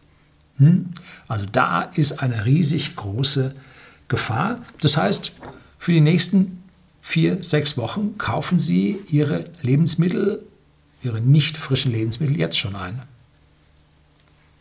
Hm? 0.61 0.90
Also 1.26 1.47
da 1.50 1.83
ist 1.83 2.23
eine 2.23 2.45
riesig 2.45 2.95
große 2.95 3.55
Gefahr. 4.09 4.59
Das 4.81 4.97
heißt, 4.97 5.33
für 5.79 5.93
die 5.93 6.00
nächsten 6.00 6.62
vier, 7.00 7.43
sechs 7.43 7.76
Wochen 7.76 8.19
kaufen 8.19 8.59
Sie 8.59 9.00
Ihre 9.09 9.47
Lebensmittel, 9.62 10.43
Ihre 11.02 11.21
nicht 11.21 11.57
frischen 11.57 11.93
Lebensmittel 11.93 12.38
jetzt 12.38 12.59
schon 12.59 12.76
ein. 12.76 13.00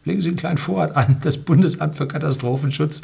Legen 0.05 0.21
Sie 0.21 0.29
einen 0.29 0.37
kleinen 0.37 0.57
Vorrat 0.57 0.95
an. 0.95 1.17
Das 1.21 1.37
Bundesamt 1.37 1.95
für 1.95 2.07
Katastrophenschutz, 2.07 3.01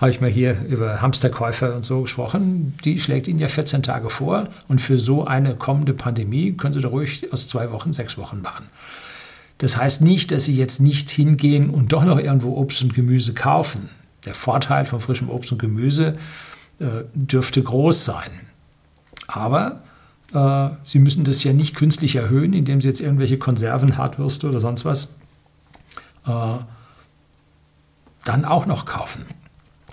habe 0.00 0.10
ich 0.10 0.22
mal 0.22 0.30
hier 0.30 0.64
über 0.66 1.02
Hamsterkäufer 1.02 1.76
und 1.76 1.84
so 1.84 2.02
gesprochen, 2.02 2.74
die 2.84 2.98
schlägt 2.98 3.28
Ihnen 3.28 3.38
ja 3.38 3.48
14 3.48 3.82
Tage 3.82 4.08
vor. 4.08 4.48
Und 4.66 4.80
für 4.80 4.98
so 4.98 5.26
eine 5.26 5.54
kommende 5.54 5.92
Pandemie 5.92 6.52
können 6.52 6.72
Sie 6.72 6.80
da 6.80 6.88
ruhig 6.88 7.30
aus 7.32 7.46
zwei 7.46 7.70
Wochen 7.72 7.92
sechs 7.92 8.16
Wochen 8.16 8.40
machen. 8.40 8.68
Das 9.58 9.76
heißt 9.76 10.02
nicht, 10.02 10.32
dass 10.32 10.44
Sie 10.44 10.56
jetzt 10.56 10.80
nicht 10.80 11.10
hingehen 11.10 11.70
und 11.70 11.92
doch 11.92 12.04
noch 12.04 12.18
irgendwo 12.18 12.56
Obst 12.56 12.82
und 12.82 12.94
Gemüse 12.94 13.34
kaufen. 13.34 13.88
Der 14.24 14.34
Vorteil 14.34 14.84
von 14.84 15.00
frischem 15.00 15.28
Obst 15.28 15.52
und 15.52 15.58
Gemüse 15.58 16.16
äh, 16.80 17.04
dürfte 17.14 17.62
groß 17.62 18.04
sein. 18.04 18.30
Aber 19.26 19.82
äh, 20.32 20.70
Sie 20.84 20.98
müssen 20.98 21.24
das 21.24 21.44
ja 21.44 21.52
nicht 21.52 21.74
künstlich 21.74 22.16
erhöhen, 22.16 22.52
indem 22.52 22.80
Sie 22.80 22.88
jetzt 22.88 23.00
irgendwelche 23.00 23.38
Konserven, 23.38 23.96
Hartwürste 23.96 24.48
oder 24.48 24.60
sonst 24.60 24.84
was 24.84 25.08
äh, 26.26 26.58
dann 28.24 28.44
auch 28.44 28.66
noch 28.66 28.86
kaufen. 28.86 29.26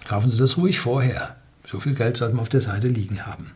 Kaufen 0.07 0.29
Sie 0.29 0.37
das 0.37 0.57
ruhig 0.57 0.79
vorher. 0.79 1.35
So 1.65 1.79
viel 1.79 1.93
Geld 1.93 2.17
sollte 2.17 2.35
man 2.35 2.41
auf 2.41 2.49
der 2.49 2.61
Seite 2.61 2.87
liegen 2.87 3.25
haben. 3.25 3.51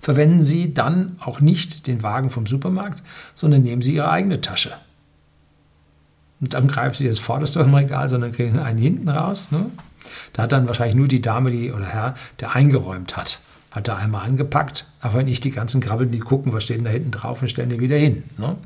Verwenden 0.00 0.40
Sie 0.40 0.72
dann 0.72 1.16
auch 1.20 1.40
nicht 1.40 1.86
den 1.86 2.02
Wagen 2.02 2.30
vom 2.30 2.46
Supermarkt, 2.46 3.02
sondern 3.34 3.62
nehmen 3.62 3.82
Sie 3.82 3.94
Ihre 3.94 4.10
eigene 4.10 4.40
Tasche. 4.40 4.72
Und 6.40 6.54
dann 6.54 6.68
greifen 6.68 6.94
sie 6.94 7.08
das 7.08 7.18
vorderste 7.18 7.60
im 7.60 7.74
Regal, 7.74 8.08
sondern 8.08 8.32
kriegen 8.32 8.58
einen 8.58 8.78
hinten 8.78 9.08
raus. 9.08 9.50
Ne? 9.50 9.66
Da 10.32 10.44
hat 10.44 10.52
dann 10.52 10.68
wahrscheinlich 10.68 10.96
nur 10.96 11.08
die 11.08 11.20
Dame 11.20 11.50
die, 11.50 11.72
oder 11.72 11.86
Herr, 11.86 12.14
der 12.40 12.54
eingeräumt 12.54 13.16
hat, 13.16 13.40
hat 13.70 13.88
da 13.88 13.96
einmal 13.96 14.24
angepackt, 14.24 14.86
aber 15.00 15.22
nicht 15.22 15.44
die 15.44 15.50
ganzen 15.50 15.80
Krabbeln, 15.80 16.12
die 16.12 16.20
gucken, 16.20 16.52
was 16.52 16.64
steht 16.64 16.78
denn 16.78 16.84
da 16.84 16.90
hinten 16.90 17.10
drauf 17.10 17.42
und 17.42 17.48
stellen 17.48 17.70
die 17.70 17.80
wieder 17.80 17.96
hin. 17.96 18.24
Ne? 18.36 18.56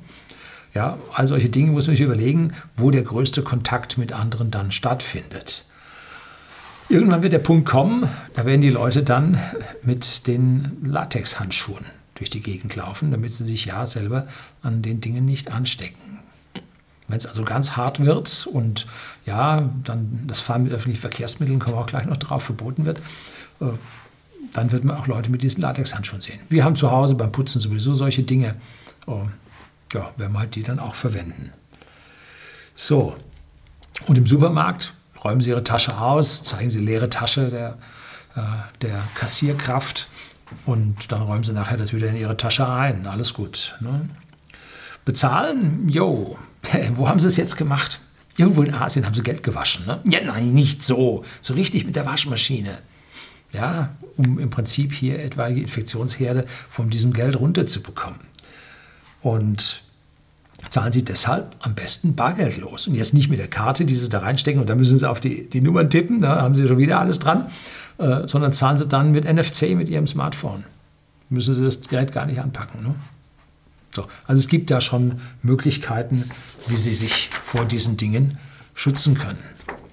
Ja, 0.75 0.99
all 1.13 1.27
solche 1.27 1.51
Dinge 1.51 1.73
muss 1.73 1.87
man 1.87 1.97
sich 1.97 2.05
überlegen, 2.05 2.53
wo 2.77 2.91
der 2.91 3.03
größte 3.03 3.43
Kontakt 3.43 3.99
mit 3.99 4.13
anderen 4.13 4.51
dann 4.51 4.73
stattfindet. 4.73 5.65
Irgendwann 6.89 7.23
wird 7.23 7.33
der 7.33 7.39
Punkt 7.39 7.69
kommen, 7.69 8.09
da 8.35 8.45
werden 8.45 8.61
die 8.61 8.71
Leute 8.71 9.03
dann 9.03 9.39
mit 9.83 10.27
den 10.27 10.79
Latexhandschuhen 10.83 11.87
durch 12.15 12.29
die 12.31 12.43
Gegend 12.43 12.77
laufen, 12.77 13.11
damit 13.11 13.33
sie 13.33 13.45
sich 13.45 13.65
ja 13.65 13.87
selber 13.87 14.27
an 14.63 14.83
den 14.83 15.01
Dingen 15.01 15.25
nicht 15.25 15.51
anstecken. 15.51 16.22
Wenn 17.13 17.19
es 17.19 17.27
also 17.27 17.45
ganz 17.45 17.77
hart 17.77 18.01
wird 18.01 18.49
und 18.51 18.87
ja, 19.27 19.69
dann 19.85 20.25
das 20.27 20.41
Fahren 20.41 20.63
mit 20.63 20.73
öffentlichen 20.73 21.03
Verkehrsmitteln, 21.03 21.59
kommen 21.59 21.77
wir 21.77 21.81
auch 21.83 21.87
gleich 21.87 22.07
noch 22.07 22.17
drauf, 22.17 22.43
verboten 22.43 22.87
wird, 22.87 23.01
äh, 23.61 23.67
dann 24.55 24.73
wird 24.73 24.85
man 24.85 24.97
auch 24.97 25.07
Leute 25.07 25.31
mit 25.31 25.43
diesen 25.43 25.61
Latexhandschuhen 25.61 26.23
sehen. 26.23 26.41
Wir 26.49 26.65
haben 26.65 26.75
zu 26.75 26.91
Hause 26.91 27.15
beim 27.15 27.31
Putzen 27.31 27.61
sowieso 27.61 27.93
solche 27.93 28.23
Dinge. 28.23 28.55
Oh, 29.07 29.27
ja, 29.93 30.11
werden 30.17 30.33
wir 30.33 30.39
halt 30.39 30.55
die 30.55 30.63
dann 30.63 30.79
auch 30.79 30.95
verwenden. 30.95 31.53
So, 32.75 33.15
und 34.07 34.17
im 34.17 34.27
Supermarkt 34.27 34.95
räumen 35.23 35.43
Sie 35.43 35.51
Ihre 35.51 35.65
Tasche 35.65 35.99
aus, 35.99 36.43
zeigen 36.45 36.71
Sie 36.71 36.81
leere 36.81 37.11
Tasche 37.11 37.51
der, 37.51 37.77
äh, 38.37 38.41
der 38.81 39.03
Kassierkraft 39.17 40.09
und 40.65 41.13
dann 41.13 41.21
räumen 41.21 41.45
Sie 41.45 41.53
nachher 41.53 41.77
das 41.77 41.93
wieder 41.93 42.09
in 42.09 42.17
Ihre 42.17 42.39
Tasche 42.39 42.67
ein. 42.67 43.07
Alles 43.07 43.35
gut. 43.35 43.77
Ne? 43.81 44.09
Bezahlen, 45.05 45.91
jo, 45.91 46.39
wo 46.97 47.09
haben 47.09 47.19
sie 47.19 47.29
es 47.29 47.37
jetzt 47.37 47.57
gemacht? 47.57 48.01
Irgendwo 48.37 48.63
in 48.63 48.73
Asien 48.73 49.05
haben 49.05 49.15
sie 49.15 49.23
Geld 49.23 49.43
gewaschen. 49.43 49.85
Ne? 49.87 50.01
Ja, 50.05 50.25
nein, 50.25 50.53
nicht 50.53 50.83
so. 50.83 51.25
So 51.41 51.55
richtig 51.55 51.85
mit 51.85 51.97
der 51.97 52.07
Waschmaschine. 52.07 52.79
Ja, 53.53 53.91
um 54.17 54.39
im 54.39 54.49
Prinzip 54.49 54.95
hier 54.95 55.19
etwaige 55.19 55.61
Infektionsherde 55.61 56.47
von 56.71 56.89
diesem 56.89 57.13
Geld 57.13 57.39
runterzubekommen. 57.39 58.21
Und 59.21 59.83
zahlen 60.71 60.93
Sie 60.93 61.05
deshalb 61.05 61.55
am 61.61 61.75
besten 61.75 62.15
bargeldlos. 62.15 62.87
Und 62.87 62.95
jetzt 62.95 63.13
nicht 63.13 63.29
mit 63.29 63.39
der 63.39 63.49
Karte, 63.49 63.85
die 63.85 63.95
Sie 63.95 64.09
da 64.09 64.21
reinstecken 64.21 64.61
und 64.61 64.71
da 64.71 64.75
müssen 64.75 64.99
Sie 64.99 65.09
auf 65.09 65.21
die, 65.21 65.49
die 65.49 65.61
Nummern 65.61 65.91
tippen, 65.91 66.21
da 66.21 66.41
haben 66.41 66.55
Sie 66.55 66.67
schon 66.67 66.79
wieder 66.79 66.99
alles 66.99 67.19
dran. 67.19 67.51
äh, 67.99 68.27
sondern 68.27 68.53
zahlen 68.53 68.77
sie 68.77 68.87
dann 68.87 69.13
mit 69.13 69.25
NFC 69.25 69.75
mit 69.75 69.89
ihrem 69.89 70.07
Smartphone. 70.07 70.65
Müssen 71.29 71.55
sie 71.55 71.65
das 71.65 71.81
Gerät 71.83 72.13
gar 72.13 72.27
nicht 72.27 72.41
anpacken. 72.41 72.83
Ne? 72.83 72.95
So, 73.95 74.07
also 74.27 74.41
es 74.41 74.49
gibt 74.49 74.71
da 74.71 74.81
schon 74.81 75.21
Möglichkeiten, 75.43 76.31
wie 76.67 76.77
sie 76.77 76.95
sich 76.95 77.29
vor 77.29 77.65
diesen 77.67 77.97
Dingen 77.97 78.39
schützen 78.75 79.19
können. 79.19 79.43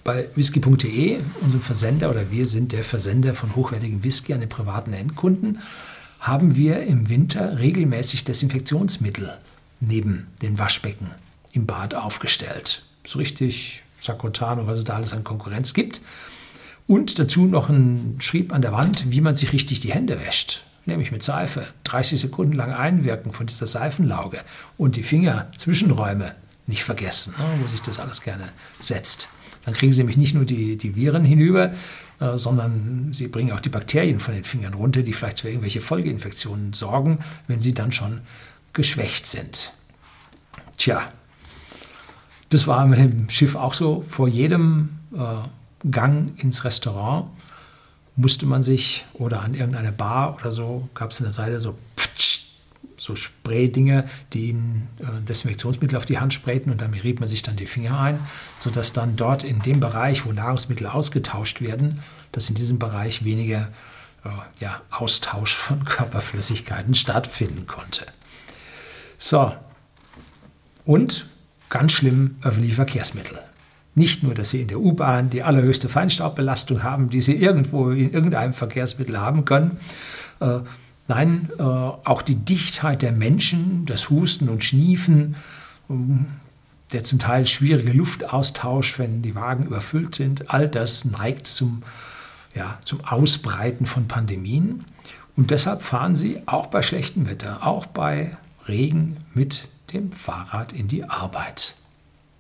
Bei 0.04 0.30
whisky.de, 0.36 1.20
unserem 1.42 1.62
Versender, 1.62 2.10
oder 2.10 2.32
wir 2.32 2.48
sind 2.48 2.72
der 2.72 2.84
Versender 2.84 3.34
von 3.34 3.56
hochwertigem 3.56 4.04
Whisky 4.04 4.34
an 4.34 4.40
den 4.40 4.50
privaten 4.50 4.94
Endkunden, 4.94 5.60
haben 6.20 6.56
wir 6.56 6.82
im 6.84 7.10
Winter 7.10 7.60
regelmäßig 7.60 8.24
Desinfektionsmittel 8.24 9.38
neben 9.82 10.28
den 10.42 10.58
Waschbecken 10.58 11.12
im 11.54 11.66
Bad 11.66 11.94
aufgestellt. 11.96 12.84
So 13.06 13.20
richtig 13.20 13.84
Sakrotan 13.98 14.60
und 14.60 14.68
was 14.68 14.78
es 14.78 14.84
da 14.86 14.96
alles 14.96 15.14
an 15.14 15.24
Konkurrenz 15.24 15.74
gibt. 15.74 16.02
Und 16.88 17.20
dazu 17.20 17.46
noch 17.46 17.70
ein 17.70 18.16
Schrieb 18.20 18.54
an 18.54 18.62
der 18.62 18.72
Wand, 18.72 19.12
wie 19.12 19.22
man 19.22 19.36
sich 19.36 19.54
richtig 19.54 19.80
die 19.80 19.94
Hände 19.94 20.20
wäscht. 20.20 20.64
Nämlich 20.90 21.12
mit 21.12 21.24
Seife. 21.24 21.68
30 21.84 22.20
Sekunden 22.20 22.54
lang 22.54 22.74
einwirken 22.74 23.32
von 23.32 23.46
dieser 23.46 23.68
Seifenlauge 23.68 24.40
und 24.78 24.96
die 24.96 25.04
Finger, 25.04 25.52
Zwischenräume 25.56 26.34
nicht 26.66 26.84
vergessen, 26.84 27.34
wo 27.62 27.68
sich 27.68 27.82
das 27.82 28.00
alles 28.00 28.22
gerne 28.22 28.50
setzt. 28.80 29.30
Dann 29.66 29.74
kriegen 29.74 29.92
Sie 29.92 30.00
nämlich 30.00 30.18
nicht 30.18 30.34
nur 30.34 30.46
die, 30.46 30.78
die 30.78 30.96
Viren 30.96 31.26
hinüber, 31.26 31.74
äh, 32.20 32.38
sondern 32.38 33.10
Sie 33.14 33.28
bringen 33.28 33.52
auch 33.52 33.60
die 33.60 33.70
Bakterien 33.70 34.20
von 34.20 34.34
den 34.34 34.44
Fingern 34.44 34.74
runter, 34.74 35.04
die 35.04 35.14
vielleicht 35.14 35.42
für 35.42 35.50
irgendwelche 35.50 35.82
Folgeinfektionen 35.82 36.74
sorgen, 36.74 37.20
wenn 37.48 37.62
sie 37.62 37.74
dann 37.74 37.92
schon 37.92 38.22
geschwächt 38.74 39.28
sind. 39.28 39.72
Tja, 40.78 41.12
das 42.50 42.66
war 42.66 42.86
mit 42.88 42.98
dem 42.98 43.30
Schiff 43.30 43.56
auch 43.56 43.74
so. 43.74 44.04
Vor 44.08 44.28
jedem 44.28 45.00
äh, 45.14 45.88
Gang 45.90 46.34
ins 46.42 46.64
Restaurant 46.66 47.30
musste 48.20 48.46
man 48.46 48.62
sich 48.62 49.06
oder 49.14 49.42
an 49.42 49.54
irgendeine 49.54 49.92
Bar 49.92 50.36
oder 50.36 50.52
so, 50.52 50.90
gab 50.94 51.12
es 51.12 51.20
an 51.20 51.26
der 51.26 51.32
Seite 51.32 51.60
so, 51.60 51.78
so 52.98 53.16
Spray-Dinge, 53.16 54.10
die 54.34 54.50
ihnen 54.50 54.90
äh, 55.00 55.22
Desinfektionsmittel 55.26 55.98
auf 55.98 56.06
die 56.06 56.20
Hand 56.20 56.34
sprayten 56.34 56.72
und 56.72 56.82
damit 56.82 57.04
rieb 57.04 57.22
man 57.22 57.30
sich 57.30 57.42
dann 57.44 57.56
die 57.56 57.66
Finger 57.66 57.98
ein, 57.98 58.20
sodass 58.60 58.92
dann 58.92 59.16
dort 59.16 59.44
in 59.44 59.62
dem 59.62 59.80
Bereich, 59.80 60.26
wo 60.26 60.34
Nahrungsmittel 60.34 60.86
ausgetauscht 60.88 61.62
werden, 61.62 62.04
dass 62.34 62.50
in 62.50 62.56
diesem 62.56 62.78
Bereich 62.78 63.24
weniger 63.24 63.70
äh, 64.26 64.30
ja, 64.60 64.82
Austausch 64.92 65.56
von 65.56 65.86
Körperflüssigkeiten 65.86 66.96
stattfinden 66.96 67.68
konnte. 67.68 68.06
So, 69.18 69.54
und 70.86 71.26
ganz 71.70 71.94
schlimm 71.94 72.38
öffentliche 72.42 72.76
Verkehrsmittel. 72.76 73.40
Nicht 74.00 74.24
nur, 74.24 74.34
dass 74.34 74.52
sie 74.52 74.62
in 74.62 74.70
der 74.70 74.80
U-Bahn 74.80 75.30
die 75.30 75.44
allerhöchste 75.44 75.90
Feinstaubbelastung 75.90 76.84
haben, 76.84 77.10
die 77.10 77.20
sie 77.20 77.36
irgendwo 77.36 77.90
in 77.90 78.14
irgendeinem 78.14 78.54
Verkehrsmittel 78.54 79.20
haben 79.20 79.44
können. 79.44 79.78
Äh, 80.40 80.60
nein, 81.10 81.50
äh, 81.60 81.64
auch 81.64 82.22
die 82.22 82.36
Dichtheit 82.36 83.02
der 83.02 83.12
Menschen, 83.12 83.86
das 83.86 84.10
Husten 84.10 84.48
und 84.48 84.64
Schniefen, 84.64 85.36
ähm, 85.90 86.28
der 86.94 87.04
zum 87.04 87.20
Teil 87.20 87.46
schwierige 87.46 87.92
Luftaustausch, 87.92 89.00
wenn 89.00 89.22
die 89.22 89.36
Wagen 89.36 89.66
überfüllt 89.66 90.16
sind, 90.16 90.50
all 90.50 90.70
das 90.70 91.04
neigt 91.04 91.46
zum, 91.46 91.84
ja, 92.56 92.80
zum 92.86 93.04
Ausbreiten 93.04 93.86
von 93.86 94.08
Pandemien. 94.08 94.86
Und 95.36 95.52
deshalb 95.52 95.82
fahren 95.82 96.16
sie 96.16 96.42
auch 96.46 96.68
bei 96.68 96.82
schlechtem 96.82 97.30
Wetter, 97.30 97.68
auch 97.68 97.86
bei 97.86 98.38
Regen 98.66 99.18
mit 99.34 99.68
dem 99.92 100.14
Fahrrad 100.14 100.72
in 100.72 100.88
die 100.88 101.04
Arbeit. 101.04 101.76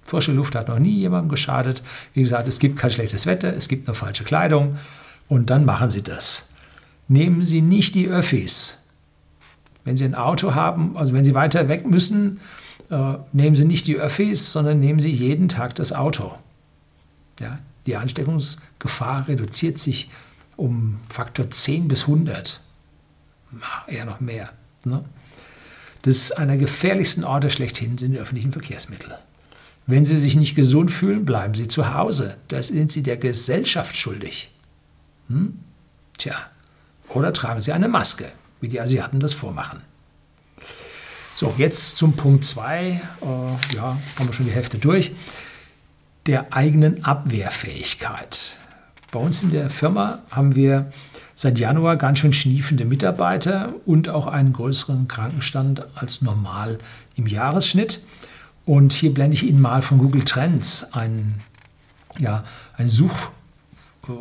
Frische 0.10 0.32
Luft 0.32 0.56
hat 0.56 0.68
noch 0.68 0.80
nie 0.80 0.98
jemandem 0.98 1.30
geschadet. 1.30 1.84
Wie 2.14 2.22
gesagt, 2.22 2.48
es 2.48 2.58
gibt 2.58 2.80
kein 2.80 2.90
schlechtes 2.90 3.28
Wetter, 3.28 3.56
es 3.56 3.68
gibt 3.68 3.86
nur 3.86 3.96
falsche 3.96 4.24
Kleidung 4.24 4.78
und 5.28 5.52
dann 5.52 5.66
machen 5.66 5.92
Sie 5.92 6.02
das. 6.02 6.50
Nehmen 7.08 7.44
Sie 7.44 7.62
nicht 7.62 7.94
die 7.94 8.08
Öffis. 8.08 8.86
Wenn 9.84 9.96
Sie 9.96 10.06
ein 10.06 10.16
Auto 10.16 10.56
haben, 10.56 10.98
also 10.98 11.14
wenn 11.14 11.24
Sie 11.24 11.36
weiter 11.36 11.70
weg 11.70 11.86
müssen, 11.86 12.40
äh, 12.90 13.14
nehmen 13.34 13.56
Sie 13.56 13.66
nicht 13.66 13.86
die 13.86 13.98
Öffis, 13.98 14.52
sondern 14.52 14.80
nehmen 14.80 15.00
Sie 15.00 15.12
jeden 15.12 15.48
Tag 15.48 15.76
das 15.76 15.94
Auto. 15.94 16.34
Ja, 17.40 17.60
die 17.86 17.96
Ansteckungsgefahr 17.96 19.28
reduziert 19.28 19.78
sich 19.78 20.10
um 20.58 21.00
Faktor 21.10 21.52
10 21.52 21.88
bis 21.88 22.02
100. 22.02 22.62
Ach, 23.62 23.88
eher 23.88 24.06
noch 24.06 24.20
mehr. 24.20 24.52
Ne? 24.86 25.04
Das 26.02 26.32
einer 26.32 26.58
gefährlichsten 26.58 27.24
Orte 27.24 27.50
schlechthin 27.50 27.98
sind 27.98 28.14
die 28.14 28.20
öffentlichen 28.20 28.52
Verkehrsmittel. 28.52 29.18
Wenn 29.90 30.06
Sie 30.06 30.20
sich 30.20 30.36
nicht 30.36 30.54
gesund 30.54 30.92
fühlen, 30.92 31.26
bleiben 31.26 31.56
Sie 31.56 31.68
zu 31.68 31.96
Hause. 31.96 32.38
Das 32.48 32.68
sind 32.68 32.92
Sie 32.92 33.02
der 33.02 33.18
Gesellschaft 33.18 33.98
schuldig. 33.98 34.52
Hm? 35.30 35.58
Tja, 36.16 36.36
oder 37.10 37.34
tragen 37.34 37.60
Sie 37.60 37.72
eine 37.72 37.88
Maske, 37.88 38.26
wie 38.62 38.70
die 38.70 38.80
Asiaten 38.80 39.20
das 39.20 39.34
vormachen. 39.34 39.82
So, 41.34 41.56
jetzt 41.58 41.98
zum 41.98 42.14
Punkt 42.14 42.46
2. 42.46 42.88
Äh, 42.90 43.76
ja, 43.76 43.98
haben 44.16 44.28
wir 44.28 44.34
schon 44.34 44.46
die 44.46 44.52
Hälfte 44.52 44.78
durch. 44.78 45.12
Der 46.28 46.54
eigenen 46.54 47.04
Abwehrfähigkeit. 47.04 48.58
Bei 49.12 49.20
uns 49.20 49.42
in 49.42 49.50
der 49.50 49.72
Firma 49.72 50.20
haben 50.30 50.56
wir 50.56 50.92
seit 51.34 51.58
Januar 51.58 51.96
ganz 51.96 52.20
schön 52.20 52.34
schniefende 52.34 52.86
Mitarbeiter 52.86 53.74
und 53.88 54.08
auch 54.08 54.28
einen 54.28 54.54
größeren 54.54 55.08
Krankenstand 55.08 55.88
als 55.96 56.22
normal 56.22 56.78
im 57.16 57.26
Jahresschnitt. 57.26 58.04
Und 58.70 58.94
hier 58.94 59.12
blende 59.12 59.34
ich 59.34 59.48
Ihnen 59.48 59.62
mal 59.62 59.82
von 59.82 59.98
Google 59.98 60.24
Trends 60.24 60.94
ein, 60.94 61.42
ja, 62.20 62.44
ein 62.78 62.88
Such, 62.88 63.32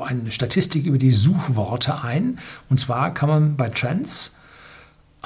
eine 0.02 0.30
Statistik 0.30 0.86
über 0.86 0.96
die 0.96 1.10
Suchworte 1.10 2.02
ein. 2.02 2.38
Und 2.70 2.80
zwar 2.80 3.12
kann 3.12 3.28
man 3.28 3.56
bei 3.58 3.68
Trends 3.68 4.36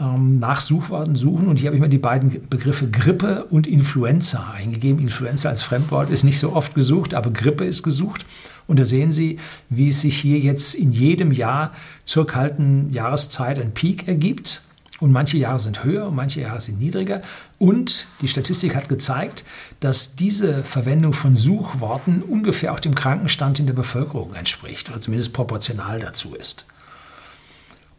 ähm, 0.01 0.41
nach 0.41 0.61
Suchworten 0.61 1.15
suchen. 1.15 1.47
Und 1.47 1.61
hier 1.61 1.69
habe 1.69 1.77
ich 1.77 1.81
mal 1.81 1.89
die 1.89 1.99
beiden 1.99 2.49
Begriffe 2.49 2.91
Grippe 2.91 3.45
und 3.45 3.69
Influenza 3.69 4.55
eingegeben. 4.55 5.01
Influenza 5.01 5.51
als 5.51 5.63
Fremdwort 5.63 6.11
ist 6.11 6.25
nicht 6.25 6.41
so 6.41 6.53
oft 6.53 6.75
gesucht, 6.75 7.15
aber 7.15 7.31
Grippe 7.31 7.65
ist 7.65 7.85
gesucht. 7.85 8.27
Und 8.67 8.81
da 8.81 8.85
sehen 8.85 9.13
Sie, 9.13 9.39
wie 9.69 9.91
es 9.91 10.01
sich 10.01 10.19
hier 10.19 10.41
jetzt 10.41 10.75
in 10.75 10.91
jedem 10.91 11.31
Jahr 11.31 11.71
zur 12.05 12.27
kalten 12.27 12.93
Jahreszeit 12.93 13.61
ein 13.61 13.73
Peak 13.73 14.09
ergibt. 14.09 14.63
Und 15.03 15.11
manche 15.11 15.37
Jahre 15.37 15.59
sind 15.59 15.83
höher 15.83 16.07
und 16.07 16.15
manche 16.15 16.43
Jahre 16.43 16.61
sind 16.61 16.79
niedriger. 16.79 17.23
Und 17.59 18.07
die 18.21 18.29
Statistik 18.29 18.77
hat 18.77 18.89
gezeigt, 18.89 19.43
dass 19.81 20.15
diese 20.15 20.63
Verwendung 20.63 21.13
von 21.13 21.35
Suchworten 21.35 22.23
ungefähr 22.23 22.73
auch 22.73 22.79
dem 22.79 22.95
Krankenstand 22.95 23.59
in 23.59 23.67
der 23.67 23.73
Bevölkerung 23.73 24.33
entspricht 24.35 24.91
oder 24.91 25.01
zumindest 25.01 25.33
proportional 25.33 25.99
dazu 25.99 26.37
ist. 26.37 26.67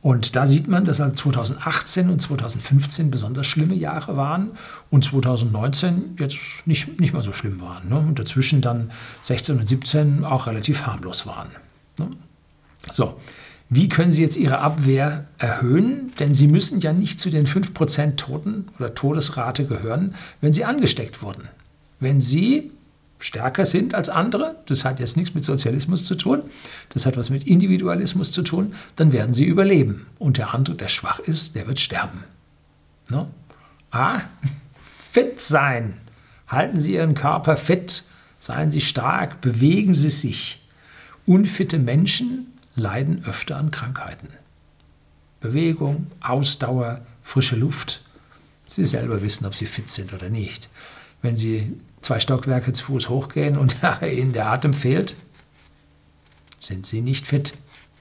Und 0.01 0.37
da 0.37 0.47
sieht 0.47 0.69
man, 0.69 0.85
dass 0.85 1.01
also 1.01 1.13
2018 1.13 2.09
und 2.09 2.21
2015 2.21 3.11
besonders 3.11 3.47
schlimme 3.47 3.75
Jahre 3.75 4.15
waren 4.15 4.51
und 4.89 5.03
2019 5.03 6.15
jetzt 6.19 6.37
nicht, 6.65 7.01
nicht 7.01 7.13
mal 7.13 7.21
so 7.21 7.33
schlimm 7.33 7.59
waren. 7.59 7.89
Ne? 7.89 7.97
Und 7.97 8.17
dazwischen 8.17 8.61
dann 8.61 8.91
16 9.23 9.57
und 9.57 9.67
17 9.67 10.23
auch 10.23 10.47
relativ 10.47 10.87
harmlos 10.87 11.27
waren. 11.27 11.49
Ne? 11.99 12.11
So, 12.89 13.17
wie 13.69 13.87
können 13.87 14.11
Sie 14.11 14.21
jetzt 14.21 14.37
Ihre 14.37 14.59
Abwehr 14.59 15.25
erhöhen? 15.37 16.13
Denn 16.19 16.33
Sie 16.33 16.47
müssen 16.47 16.79
ja 16.79 16.93
nicht 16.93 17.19
zu 17.19 17.29
den 17.29 17.47
5% 17.47 18.15
Toten 18.17 18.67
oder 18.77 18.93
Todesrate 18.93 19.65
gehören, 19.65 20.15
wenn 20.41 20.53
Sie 20.53 20.65
angesteckt 20.65 21.21
wurden. 21.21 21.49
Wenn 21.99 22.21
Sie 22.21 22.71
stärker 23.23 23.65
sind 23.65 23.95
als 23.95 24.09
andere, 24.09 24.57
das 24.65 24.83
hat 24.83 24.99
jetzt 24.99 25.15
nichts 25.15 25.33
mit 25.33 25.45
Sozialismus 25.45 26.03
zu 26.03 26.15
tun, 26.15 26.43
das 26.89 27.05
hat 27.05 27.15
was 27.15 27.29
mit 27.29 27.47
Individualismus 27.47 28.31
zu 28.31 28.41
tun, 28.41 28.73
dann 28.97 29.13
werden 29.13 29.33
sie 29.33 29.45
überleben. 29.45 30.05
Und 30.19 30.37
der 30.37 30.53
andere, 30.53 30.75
der 30.75 30.89
schwach 30.89 31.19
ist, 31.19 31.55
der 31.55 31.65
wird 31.65 31.79
sterben. 31.79 32.25
No? 33.09 33.29
Ah, 33.91 34.21
fit 34.83 35.39
sein. 35.39 35.95
Halten 36.47 36.81
Sie 36.81 36.95
Ihren 36.95 37.13
Körper 37.13 37.55
fit, 37.55 38.03
seien 38.39 38.71
Sie 38.71 38.81
stark, 38.81 39.39
bewegen 39.39 39.93
Sie 39.93 40.09
sich. 40.09 40.61
Unfitte 41.25 41.79
Menschen 41.79 42.47
leiden 42.75 43.23
öfter 43.25 43.57
an 43.57 43.71
Krankheiten. 43.71 44.29
Bewegung, 45.39 46.07
Ausdauer, 46.21 47.01
frische 47.21 47.55
Luft. 47.55 48.01
Sie 48.65 48.85
selber 48.85 49.21
wissen, 49.21 49.45
ob 49.45 49.55
Sie 49.55 49.65
fit 49.65 49.89
sind 49.89 50.13
oder 50.13 50.29
nicht. 50.29 50.69
Wenn 51.21 51.35
Sie 51.35 51.73
zwei 52.01 52.19
Stockwerke 52.19 52.71
zu 52.73 52.85
Fuß 52.85 53.09
hochgehen 53.09 53.57
und 53.57 53.77
Ihnen 54.01 54.33
der 54.33 54.47
Atem 54.47 54.73
fehlt, 54.73 55.15
sind 56.57 56.85
Sie 56.85 57.01
nicht 57.01 57.27
fit. 57.27 57.53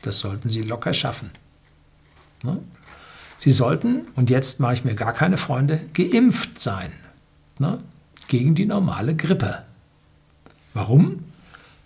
Das 0.03 0.19
sollten 0.19 0.49
Sie 0.49 0.63
locker 0.63 0.93
schaffen. 0.93 1.31
Ne? 2.43 2.59
Sie 3.37 3.51
sollten, 3.51 4.07
und 4.15 4.31
jetzt 4.31 4.61
mache 4.61 4.75
ich 4.75 4.85
mir 4.85 4.95
gar 4.95 5.13
keine 5.13 5.37
Freunde, 5.37 5.81
geimpft 5.95 6.61
sein 6.61 6.93
ne? 7.59 7.83
gegen 8.29 8.55
die 8.55 8.67
normale 8.67 9.17
Grippe. 9.17 9.65
Warum? 10.75 11.25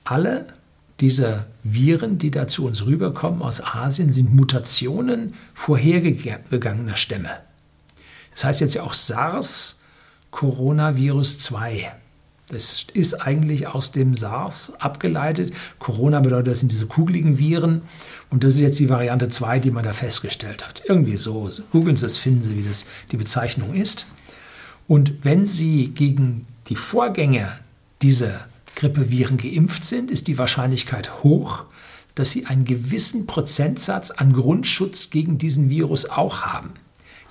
Alle 0.04 0.46
diese 1.00 1.46
Viren, 1.62 2.18
die 2.18 2.30
da 2.30 2.46
zu 2.46 2.66
uns 2.66 2.86
rüberkommen 2.86 3.42
aus 3.42 3.62
Asien, 3.62 4.10
sind 4.10 4.34
Mutationen 4.34 5.34
vorhergegangener 5.54 6.96
Stämme. 6.96 7.30
Das 8.30 8.44
heißt 8.44 8.60
jetzt 8.60 8.74
ja 8.74 8.82
auch 8.82 8.94
SARS 8.94 9.80
Coronavirus 10.30 11.38
2. 11.38 11.92
Das 12.48 12.86
ist 12.92 13.14
eigentlich 13.14 13.66
aus 13.66 13.90
dem 13.90 14.14
SARS 14.14 14.74
abgeleitet. 14.78 15.52
Corona 15.78 16.20
bedeutet, 16.20 16.52
das 16.52 16.60
sind 16.60 16.70
diese 16.70 16.86
kugeligen 16.86 17.38
Viren. 17.38 17.82
Und 18.30 18.44
das 18.44 18.54
ist 18.54 18.60
jetzt 18.60 18.78
die 18.78 18.88
Variante 18.88 19.28
2, 19.28 19.58
die 19.58 19.70
man 19.70 19.84
da 19.84 19.92
festgestellt 19.92 20.66
hat. 20.66 20.82
Irgendwie 20.86 21.16
so. 21.16 21.48
Googeln 21.72 21.96
Sie 21.96 22.06
es, 22.06 22.18
finden 22.18 22.42
Sie, 22.42 22.56
wie 22.56 22.62
das 22.62 22.84
die 23.10 23.16
Bezeichnung 23.16 23.74
ist. 23.74 24.06
Und 24.86 25.24
wenn 25.24 25.44
Sie 25.44 25.88
gegen 25.88 26.46
die 26.68 26.76
Vorgänger 26.76 27.52
dieser 28.02 28.46
Grippeviren 28.76 29.36
geimpft 29.36 29.84
sind, 29.84 30.10
ist 30.10 30.28
die 30.28 30.38
Wahrscheinlichkeit 30.38 31.24
hoch, 31.24 31.64
dass 32.14 32.30
Sie 32.30 32.46
einen 32.46 32.64
gewissen 32.64 33.26
Prozentsatz 33.26 34.12
an 34.12 34.32
Grundschutz 34.32 35.10
gegen 35.10 35.38
diesen 35.38 35.68
Virus 35.68 36.08
auch 36.08 36.42
haben 36.42 36.74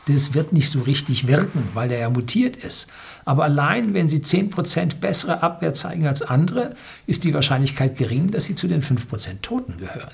das 0.05 0.33
wird 0.33 0.53
nicht 0.53 0.69
so 0.69 0.81
richtig 0.81 1.27
wirken, 1.27 1.69
weil 1.73 1.89
der 1.89 1.99
ja 1.99 2.09
mutiert 2.09 2.55
ist. 2.55 2.91
Aber 3.25 3.43
allein, 3.43 3.93
wenn 3.93 4.07
Sie 4.07 4.19
10% 4.19 4.97
bessere 4.99 5.41
Abwehr 5.41 5.73
zeigen 5.73 6.07
als 6.07 6.21
andere, 6.21 6.75
ist 7.07 7.23
die 7.23 7.33
Wahrscheinlichkeit 7.33 7.97
gering, 7.97 8.31
dass 8.31 8.45
Sie 8.45 8.55
zu 8.55 8.67
den 8.67 8.83
5% 8.83 9.41
Toten 9.41 9.77
gehören. 9.77 10.13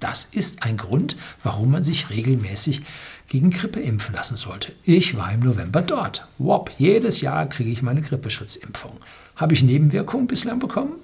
Das 0.00 0.24
ist 0.24 0.62
ein 0.62 0.76
Grund, 0.76 1.16
warum 1.42 1.70
man 1.70 1.84
sich 1.84 2.10
regelmäßig 2.10 2.82
gegen 3.28 3.50
Grippe 3.50 3.80
impfen 3.80 4.14
lassen 4.14 4.36
sollte. 4.36 4.72
Ich 4.84 5.16
war 5.16 5.32
im 5.32 5.40
November 5.40 5.82
dort. 5.82 6.26
Wop, 6.38 6.70
jedes 6.78 7.20
Jahr 7.20 7.46
kriege 7.48 7.70
ich 7.70 7.82
meine 7.82 8.02
Grippeschutzimpfung. 8.02 8.98
Habe 9.36 9.54
ich 9.54 9.62
Nebenwirkungen 9.62 10.26
bislang 10.26 10.58
bekommen? 10.58 10.94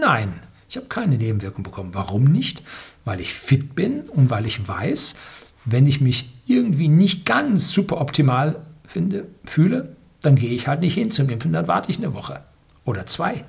Nein, 0.00 0.40
ich 0.68 0.76
habe 0.76 0.86
keine 0.86 1.16
Nebenwirkungen 1.16 1.62
bekommen. 1.62 1.90
Warum 1.92 2.24
nicht? 2.24 2.62
Weil 3.04 3.20
ich 3.20 3.32
fit 3.32 3.74
bin 3.74 4.08
und 4.08 4.30
weil 4.30 4.46
ich 4.46 4.66
weiß, 4.66 5.16
wenn 5.64 5.86
ich 5.86 6.00
mich 6.00 6.32
irgendwie 6.46 6.88
nicht 6.88 7.24
ganz 7.24 7.72
super 7.72 8.00
optimal 8.00 8.64
finde, 8.86 9.26
fühle, 9.44 9.96
dann 10.20 10.36
gehe 10.36 10.50
ich 10.50 10.68
halt 10.68 10.80
nicht 10.80 10.94
hin 10.94 11.10
zum 11.10 11.28
Impfen, 11.28 11.52
dann 11.52 11.68
warte 11.68 11.90
ich 11.90 11.98
eine 11.98 12.14
Woche 12.14 12.42
oder 12.84 13.06
zwei. 13.06 13.44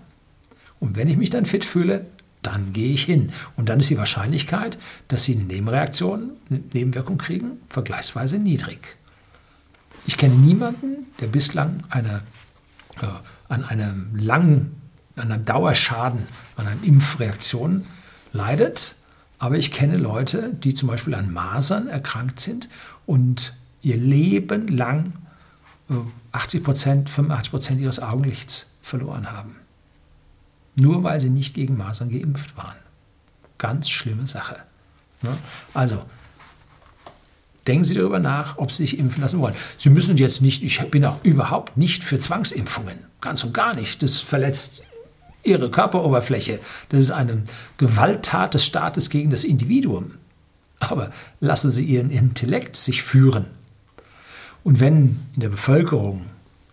Und 0.80 0.96
wenn 0.96 1.08
ich 1.08 1.18
mich 1.18 1.30
dann 1.30 1.46
fit 1.46 1.64
fühle, 1.64 2.06
dann 2.42 2.74
gehe 2.74 2.94
ich 2.94 3.04
hin. 3.04 3.32
Und 3.56 3.70
dann 3.70 3.80
ist 3.80 3.90
die 3.90 3.98
Wahrscheinlichkeit, 3.98 4.78
dass 5.08 5.24
Sie 5.24 5.36
eine 5.36 5.46
Nebenreaktion, 5.46 6.32
eine 6.50 6.60
Nebenwirkung 6.74 7.18
kriegen, 7.18 7.52
vergleichsweise 7.70 8.38
niedrig. 8.38 8.98
Ich 10.06 10.18
kenne 10.18 10.36
niemanden, 10.36 11.08
der 11.22 11.28
bislang 11.28 11.84
eine, 11.90 12.24
äh, 13.02 13.06
an 13.54 13.64
einem 13.64 14.16
langen, 14.16 14.82
an 15.16 15.32
einem 15.32 15.46
Dauerschaden, 15.46 16.28
an 16.56 16.68
einer 16.68 16.84
Impfreaktion 16.84 17.86
leidet. 18.32 18.96
Aber 19.38 19.58
ich 19.58 19.72
kenne 19.72 19.98
Leute, 19.98 20.54
die 20.54 20.74
zum 20.74 20.90
Beispiel 20.90 21.14
an 21.14 21.32
Masern 21.32 21.88
erkrankt 21.88 22.40
sind 22.40 22.68
und 23.06 23.54
ihr 23.82 23.98
Leben 23.98 24.68
lang 24.68 25.14
80 26.32 26.64
Prozent, 26.64 27.10
85 27.10 27.52
Prozent 27.52 27.82
ihres 27.82 28.02
Augenlichts 28.02 28.72
verloren 28.82 29.32
haben. 29.32 29.58
Nur 30.76 31.04
weil 31.04 31.20
sie 31.20 31.30
nicht 31.30 31.54
gegen 31.54 31.78
Masern 31.78 32.10
geimpft 32.10 32.58
waren. 32.58 32.78
Ganz 33.60 33.90
schlimme 33.90 34.26
Sache. 34.26 34.58
Ne? 35.22 35.38
Also, 35.76 36.04
denken 37.68 37.84
Sie 37.84 37.94
darüber 37.94 38.20
nach, 38.20 38.58
ob 38.58 38.72
Sie 38.72 38.84
sich 38.84 39.00
impfen 39.00 39.22
lassen 39.22 39.40
wollen. 39.40 39.56
Sie 39.78 39.90
müssen 39.90 40.18
jetzt 40.18 40.42
nicht, 40.42 40.64
ich 40.64 40.80
bin 40.90 41.06
auch 41.06 41.24
überhaupt 41.24 41.78
nicht 41.78 42.04
für 42.04 42.20
Zwangsimpfungen. 42.20 43.00
Ganz 43.22 43.44
und 43.44 43.54
gar 43.54 43.74
nicht. 43.74 44.04
Das 44.04 44.20
verletzt 44.20 44.84
ihre 45.44 45.70
Körperoberfläche. 45.70 46.60
Das 46.90 47.00
ist 47.00 47.12
eine 47.12 47.44
Gewalttat 47.78 48.54
des 48.54 48.66
Staates 48.66 49.10
gegen 49.10 49.30
das 49.30 49.44
Individuum. 49.44 50.14
Aber 50.80 51.12
lassen 51.40 51.70
Sie 51.70 51.84
Ihren 51.84 52.12
Intellekt 52.12 52.76
sich 52.76 53.04
führen. 53.04 53.46
Und 54.64 54.80
wenn 54.80 55.20
in 55.36 55.42
der 55.42 55.50
Bevölkerung 55.50 56.22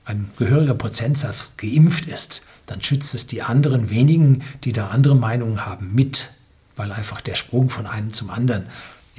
ein 0.04 0.30
gehöriger 0.38 0.74
Prozentsatz 0.74 1.52
geimpft 1.56 2.06
ist, 2.06 2.42
dann 2.66 2.82
schützt 2.82 3.14
es 3.14 3.26
die 3.26 3.42
anderen 3.42 3.90
wenigen, 3.90 4.42
die 4.64 4.72
da 4.72 4.88
andere 4.88 5.16
Meinungen 5.16 5.66
haben, 5.66 5.94
mit, 5.94 6.30
weil 6.76 6.92
einfach 6.92 7.20
der 7.20 7.34
Sprung 7.34 7.68
von 7.68 7.86
einem 7.86 8.12
zum 8.12 8.30
anderen 8.30 8.66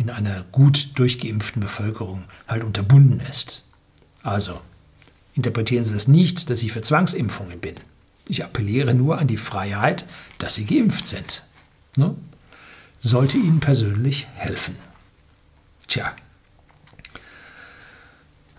in 0.01 0.09
einer 0.09 0.43
gut 0.51 0.89
durchgeimpften 0.95 1.61
Bevölkerung 1.61 2.23
halt 2.47 2.63
unterbunden 2.63 3.19
ist. 3.19 3.63
Also 4.23 4.59
interpretieren 5.35 5.85
Sie 5.85 5.93
das 5.93 6.07
nicht, 6.07 6.49
dass 6.49 6.63
ich 6.63 6.71
für 6.71 6.81
Zwangsimpfungen 6.81 7.59
bin. 7.59 7.75
Ich 8.27 8.43
appelliere 8.43 8.95
nur 8.95 9.19
an 9.19 9.27
die 9.27 9.37
Freiheit, 9.37 10.05
dass 10.39 10.55
Sie 10.55 10.65
geimpft 10.65 11.05
sind. 11.05 11.43
Ne? 11.95 12.15
Sollte 12.99 13.37
Ihnen 13.37 13.59
persönlich 13.59 14.27
helfen. 14.33 14.75
Tja. 15.87 16.15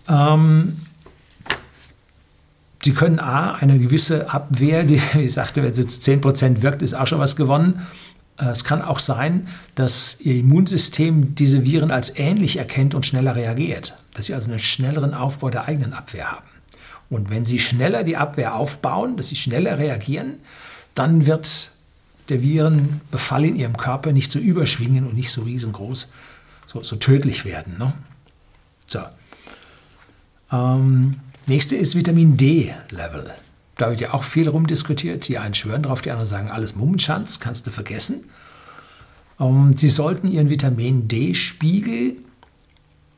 Ähm, 0.09 0.77
Sie 2.85 2.95
können 2.95 3.19
A, 3.19 3.55
eine 3.55 3.79
gewisse 3.79 4.31
Abwehr, 4.31 4.85
die 4.85 5.01
ich 5.19 5.33
sagte, 5.33 5.63
wenn 5.63 5.75
sie 5.75 5.87
zu 5.87 5.99
10% 5.99 6.63
wirkt, 6.63 6.83
ist 6.83 6.95
auch 6.95 7.07
schon 7.07 7.19
was 7.19 7.35
gewonnen. 7.35 7.85
Äh, 8.43 8.51
es 8.51 8.65
kann 8.65 8.83
auch 8.83 8.99
sein, 8.99 9.47
dass 9.75 10.21
Ihr 10.21 10.37
Immunsystem 10.37 11.35
diese 11.35 11.65
Viren 11.65 11.91
als 11.91 12.17
ähnlich 12.17 12.57
erkennt 12.59 12.95
und 12.95 13.07
schneller 13.07 13.37
reagiert. 13.37 13.97
Dass 14.15 14.27
Sie 14.27 14.35
also 14.35 14.51
einen 14.51 14.59
schnelleren 14.59 15.15
Aufbau 15.15 15.51
der 15.51 15.67
eigenen 15.67 15.93
Abwehr 15.93 16.31
haben. 16.33 16.47
Und 17.09 17.31
wenn 17.31 17.45
Sie 17.45 17.59
schneller 17.59 18.05
die 18.05 18.17
Abwehr 18.17 18.55
aufbauen, 18.55 19.17
dass 19.17 19.29
Sie 19.29 19.37
schneller 19.37 19.79
reagieren, 19.79 20.39
dann 20.95 21.27
wird 21.27 21.71
der 22.29 22.43
Virenbefall 22.43 23.45
in 23.45 23.57
Ihrem 23.57 23.77
Körper 23.77 24.13
nicht 24.13 24.33
so 24.33 24.39
überschwingen 24.39 25.07
und 25.07 25.15
nicht 25.15 25.31
so 25.31 25.43
riesengroß, 25.43 26.09
so, 26.67 26.83
so 26.83 26.97
tödlich 26.97 27.45
werden. 27.45 27.77
Ne? 27.79 27.93
So. 28.87 29.01
Ähm, 30.51 31.13
nächste 31.47 31.77
ist 31.77 31.95
Vitamin 31.95 32.37
D-Level. 32.37 33.33
Da 33.77 33.91
wird 33.91 34.01
ja 34.01 34.15
auch 34.15 34.25
viel 34.25 34.49
rumdiskutiert. 34.49 35.29
Die 35.29 35.39
einen 35.39 35.55
schwören 35.55 35.83
drauf, 35.83 36.03
die 36.03 36.11
anderen 36.11 36.27
sagen, 36.27 36.51
alles 36.51 36.77
Mummenschanz, 36.77 37.41
kannst 37.41 37.67
du 37.67 37.71
vergessen. 37.71 38.25
Ähm, 39.41 39.75
Sie 39.77 39.89
sollten 39.89 40.29
Ihren 40.29 40.51
Vitamin 40.51 41.09
D-Spiegel 41.09 42.17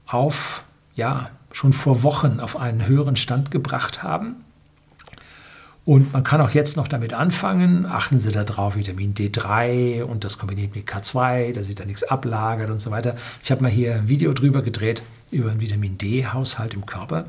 auf 0.06 0.64
ja, 0.94 1.30
schon 1.52 1.72
vor 1.72 2.02
Wochen 2.02 2.40
auf 2.40 2.56
einen 2.56 2.86
höheren 2.86 3.16
Stand 3.16 3.50
gebracht 3.50 4.02
haben. 4.02 4.36
Und 5.84 6.14
man 6.14 6.24
kann 6.24 6.40
auch 6.40 6.50
jetzt 6.50 6.78
noch 6.78 6.88
damit 6.88 7.12
anfangen. 7.12 7.84
Achten 7.84 8.18
Sie 8.18 8.32
darauf, 8.32 8.74
Vitamin 8.74 9.14
D3 9.14 10.02
und 10.02 10.24
das 10.24 10.38
kombiniert 10.38 10.74
mit 10.74 10.88
K2, 10.88 11.52
dass 11.52 11.66
sich 11.66 11.74
da 11.74 11.84
nichts 11.84 12.04
ablagert 12.04 12.70
und 12.70 12.80
so 12.80 12.90
weiter. 12.90 13.16
Ich 13.42 13.50
habe 13.50 13.62
mal 13.62 13.70
hier 13.70 13.96
ein 13.96 14.08
Video 14.08 14.32
drüber 14.32 14.62
gedreht, 14.62 15.02
über 15.30 15.50
den 15.50 15.60
Vitamin 15.60 15.98
D-Haushalt 15.98 16.72
im 16.72 16.86
Körper 16.86 17.26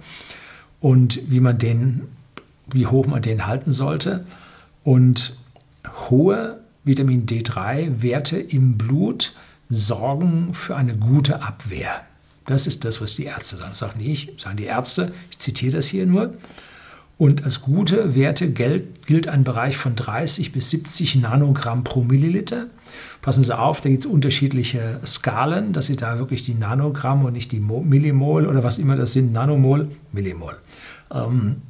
und 0.79 1.19
wie 1.29 1.41
man 1.41 1.57
den, 1.57 2.03
wie 2.71 2.87
hoch 2.87 3.07
man 3.07 3.21
den 3.21 3.47
halten 3.47 3.71
sollte. 3.71 4.25
Und 4.83 5.35
hohe 6.09 6.59
Vitamin 6.83 7.25
D3-Werte 7.25 8.37
im 8.37 8.77
Blut 8.77 9.33
sorgen 9.69 10.53
für 10.53 10.75
eine 10.75 10.95
gute 10.95 11.41
Abwehr. 11.41 12.01
Das 12.45 12.67
ist 12.67 12.85
das, 12.85 13.01
was 13.01 13.15
die 13.15 13.25
Ärzte 13.25 13.57
sagen. 13.57 13.71
Das 13.71 13.79
sagen 13.79 13.99
nicht 13.99 14.39
sagen 14.39 14.57
die 14.57 14.65
Ärzte. 14.65 15.11
Ich 15.31 15.39
zitiere 15.39 15.77
das 15.77 15.87
hier 15.87 16.05
nur. 16.05 16.35
Und 17.17 17.45
als 17.45 17.61
gute 17.61 18.13
Werte 18.13 18.51
gilt, 18.51 19.07
gilt 19.07 19.27
ein 19.29 19.45
Bereich 19.45 19.77
von 19.77 19.95
30 19.95 20.51
bis 20.51 20.69
70 20.71 21.15
Nanogramm 21.15 21.85
pro 21.85 22.03
Milliliter. 22.03 22.67
Passen 23.21 23.43
Sie 23.43 23.57
auf, 23.57 23.79
da 23.79 23.89
gibt 23.89 24.01
es 24.01 24.05
unterschiedliche 24.05 24.99
Skalen, 25.05 25.71
dass 25.71 25.85
Sie 25.85 25.95
da 25.95 26.19
wirklich 26.19 26.43
die 26.43 26.55
Nanogramm 26.55 27.23
und 27.23 27.33
nicht 27.33 27.53
die 27.53 27.61
Millimol 27.61 28.45
oder 28.45 28.63
was 28.63 28.79
immer 28.79 28.97
das 28.97 29.13
sind, 29.13 29.31
Nanomol, 29.31 29.89
Millimol, 30.11 30.57
ähm, 31.11 31.61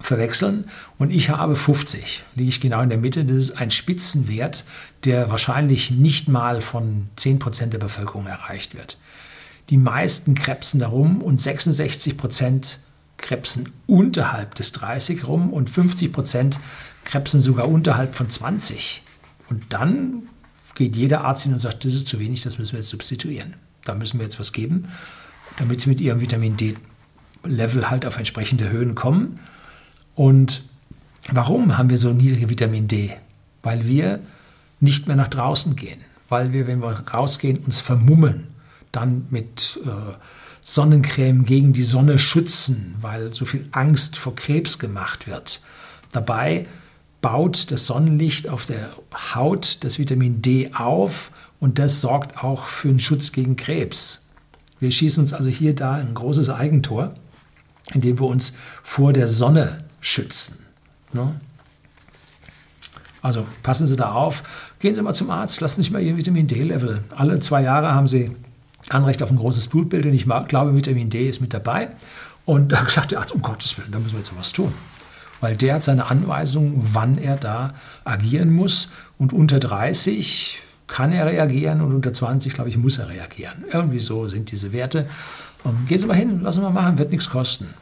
verwechseln. 0.00 0.68
Und 0.98 1.12
ich 1.12 1.30
habe 1.30 1.56
50, 1.56 2.24
liege 2.34 2.48
ich 2.48 2.60
genau 2.60 2.80
in 2.82 2.88
der 2.88 2.98
Mitte. 2.98 3.24
Das 3.24 3.36
ist 3.36 3.52
ein 3.52 3.70
Spitzenwert, 3.70 4.64
der 5.04 5.30
wahrscheinlich 5.30 5.90
nicht 5.90 6.28
mal 6.28 6.60
von 6.60 7.08
10 7.16 7.38
Prozent 7.38 7.72
der 7.72 7.78
Bevölkerung 7.78 8.26
erreicht 8.26 8.74
wird. 8.74 8.98
Die 9.70 9.78
meisten 9.78 10.34
krebsen 10.34 10.80
darum 10.80 11.22
und 11.22 11.40
66 11.40 12.16
Prozent 12.16 12.78
krebsen 13.16 13.70
unterhalb 13.86 14.54
des 14.54 14.72
30 14.72 15.26
rum 15.26 15.52
und 15.52 15.70
50 15.70 16.12
Prozent 16.12 16.58
krebsen 17.04 17.40
sogar 17.40 17.68
unterhalb 17.68 18.14
von 18.14 18.28
20. 18.28 19.02
Und 19.48 19.64
dann 19.70 20.28
geht 20.74 20.96
jeder 20.96 21.24
Arzt 21.24 21.44
hin 21.44 21.52
und 21.52 21.58
sagt, 21.58 21.84
das 21.84 21.94
ist 21.94 22.06
zu 22.06 22.20
wenig, 22.20 22.42
das 22.42 22.58
müssen 22.58 22.72
wir 22.72 22.80
jetzt 22.80 22.90
substituieren. 22.90 23.54
Da 23.84 23.94
müssen 23.94 24.18
wir 24.18 24.24
jetzt 24.24 24.38
was 24.38 24.52
geben, 24.52 24.88
damit 25.58 25.80
sie 25.80 25.88
mit 25.88 26.00
ihrem 26.00 26.20
Vitamin 26.20 26.56
D-Level 26.56 27.88
halt 27.88 28.04
auf 28.04 28.18
entsprechende 28.18 28.70
Höhen 28.70 28.94
kommen. 28.94 29.40
Und 30.16 30.62
warum 31.30 31.78
haben 31.78 31.90
wir 31.90 31.98
so 31.98 32.12
niedrige 32.12 32.50
Vitamin 32.50 32.88
D? 32.88 33.12
Weil 33.62 33.86
wir 33.86 34.18
nicht 34.80 35.06
mehr 35.06 35.16
nach 35.16 35.28
draußen 35.28 35.76
gehen, 35.76 36.00
weil 36.28 36.52
wir, 36.52 36.66
wenn 36.66 36.80
wir 36.80 37.04
rausgehen, 37.08 37.58
uns 37.58 37.78
vermummen 37.78 38.48
dann 38.92 39.26
mit 39.30 39.78
äh, 39.84 40.14
Sonnencreme 40.60 41.44
gegen 41.44 41.72
die 41.72 41.82
Sonne 41.82 42.18
schützen, 42.18 42.96
weil 43.00 43.32
so 43.32 43.44
viel 43.44 43.68
Angst 43.72 44.16
vor 44.16 44.34
Krebs 44.34 44.78
gemacht 44.78 45.26
wird. 45.28 45.60
Dabei 46.12 46.66
baut 47.20 47.70
das 47.70 47.86
Sonnenlicht 47.86 48.48
auf 48.48 48.64
der 48.64 48.90
Haut 49.34 49.84
das 49.84 49.98
Vitamin 49.98 50.42
D 50.42 50.70
auf 50.72 51.30
und 51.60 51.78
das 51.78 52.00
sorgt 52.00 52.42
auch 52.42 52.66
für 52.66 52.88
einen 52.88 53.00
Schutz 53.00 53.32
gegen 53.32 53.56
Krebs. 53.56 54.28
Wir 54.80 54.90
schießen 54.90 55.20
uns 55.22 55.32
also 55.32 55.50
hier 55.50 55.74
da 55.74 55.94
ein 55.94 56.14
großes 56.14 56.50
Eigentor, 56.50 57.14
indem 57.92 58.18
wir 58.18 58.26
uns 58.26 58.54
vor 58.82 59.12
der 59.12 59.28
Sonne 59.28 59.85
schützen. 60.06 60.64
Ne? 61.12 61.34
Also 63.22 63.44
passen 63.62 63.86
Sie 63.86 63.96
da 63.96 64.12
auf. 64.12 64.44
Gehen 64.78 64.94
Sie 64.94 65.02
mal 65.02 65.14
zum 65.14 65.30
Arzt, 65.30 65.60
lassen 65.60 65.76
Sie 65.76 65.82
sich 65.82 65.92
mal 65.92 66.00
Ihr 66.00 66.16
Vitamin 66.16 66.46
D-Level. 66.46 67.02
Alle 67.16 67.40
zwei 67.40 67.62
Jahre 67.62 67.92
haben 67.92 68.06
Sie 68.06 68.30
Anrecht 68.88 69.20
auf 69.22 69.30
ein 69.30 69.36
großes 69.36 69.66
Blutbild 69.66 70.06
und 70.06 70.12
ich 70.12 70.26
glaube, 70.46 70.76
Vitamin 70.76 71.10
D 71.10 71.28
ist 71.28 71.40
mit 71.40 71.52
dabei. 71.52 71.88
Und 72.44 72.70
da 72.70 72.88
sagt 72.88 73.10
der 73.10 73.18
Arzt, 73.18 73.32
um 73.32 73.42
Gottes 73.42 73.76
Willen, 73.78 73.90
da 73.90 73.98
müssen 73.98 74.12
wir 74.12 74.20
jetzt 74.20 74.32
was 74.38 74.52
tun. 74.52 74.72
Weil 75.40 75.56
der 75.56 75.74
hat 75.74 75.82
seine 75.82 76.06
Anweisung, 76.06 76.74
wann 76.76 77.18
er 77.18 77.36
da 77.36 77.74
agieren 78.04 78.52
muss. 78.52 78.90
Und 79.18 79.32
unter 79.32 79.58
30 79.58 80.62
kann 80.86 81.10
er 81.10 81.26
reagieren 81.26 81.80
und 81.80 81.92
unter 81.92 82.12
20, 82.12 82.54
glaube 82.54 82.70
ich, 82.70 82.76
muss 82.76 82.98
er 82.98 83.08
reagieren. 83.08 83.64
Irgendwie 83.72 83.98
so 83.98 84.28
sind 84.28 84.52
diese 84.52 84.72
Werte. 84.72 85.08
Ähm, 85.64 85.84
gehen 85.88 85.98
Sie 85.98 86.06
mal 86.06 86.14
hin, 86.14 86.42
lassen 86.42 86.62
wir 86.62 86.70
mal 86.70 86.82
machen, 86.82 86.98
wird 86.98 87.10
nichts 87.10 87.28
kosten. 87.28 87.74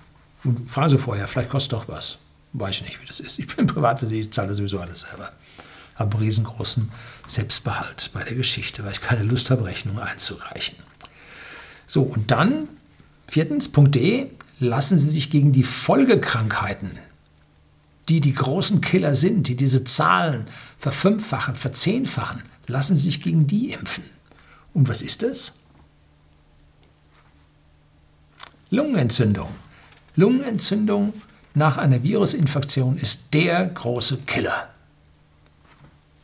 Und 0.45 0.71
fragen 0.71 0.91
Sie 0.91 0.99
vorher, 0.99 1.27
vielleicht 1.27 1.51
kostet 1.51 1.73
doch 1.73 1.89
was. 1.89 2.19
Weiß 2.53 2.77
ich 2.77 2.83
nicht, 2.83 3.01
wie 3.01 3.07
das 3.07 3.21
ist. 3.21 3.39
Ich 3.39 3.55
bin 3.55 3.67
privat 3.75 4.01
für 4.01 4.07
Sie, 4.07 4.21
ich 4.21 4.31
zahle 4.31 4.55
sowieso 4.55 4.79
alles 4.79 5.01
selber. 5.01 5.33
Habe 5.97 6.17
einen 6.17 6.25
riesengroßen 6.25 6.91
Selbstbehalt 7.27 8.11
bei 8.13 8.25
der 8.25 8.35
Geschichte, 8.35 8.85
weil 8.85 8.93
ich 8.93 9.01
keine 9.01 9.23
Lust 9.23 9.51
habe, 9.51 9.65
Rechnungen 9.65 10.03
einzureichen. 10.03 10.77
So, 11.87 12.03
und 12.03 12.31
dann, 12.31 12.69
viertens, 13.27 13.69
Punkt 13.69 13.95
D, 13.95 14.33
lassen 14.59 14.99
Sie 14.99 15.11
sich 15.11 15.31
gegen 15.31 15.53
die 15.53 15.65
Folgekrankheiten, 15.65 16.99
die 18.09 18.21
die 18.21 18.35
großen 18.35 18.81
Killer 18.81 19.15
sind, 19.15 19.49
die 19.49 19.57
diese 19.57 19.85
Zahlen 19.85 20.47
verfünffachen, 20.79 21.55
verzehnfachen, 21.55 22.43
lassen 22.67 22.97
Sie 22.97 23.05
sich 23.05 23.23
gegen 23.23 23.47
die 23.47 23.71
impfen. 23.71 24.05
Und 24.73 24.89
was 24.89 25.03
ist 25.03 25.23
das? 25.23 25.57
Lungenentzündung. 28.71 29.49
Lungenentzündung 30.17 31.13
nach 31.55 31.77
einer 31.77 32.03
Virusinfektion 32.03 32.99
ist 32.99 33.35
der 33.35 33.67
große 33.67 34.19
Killer. 34.27 34.69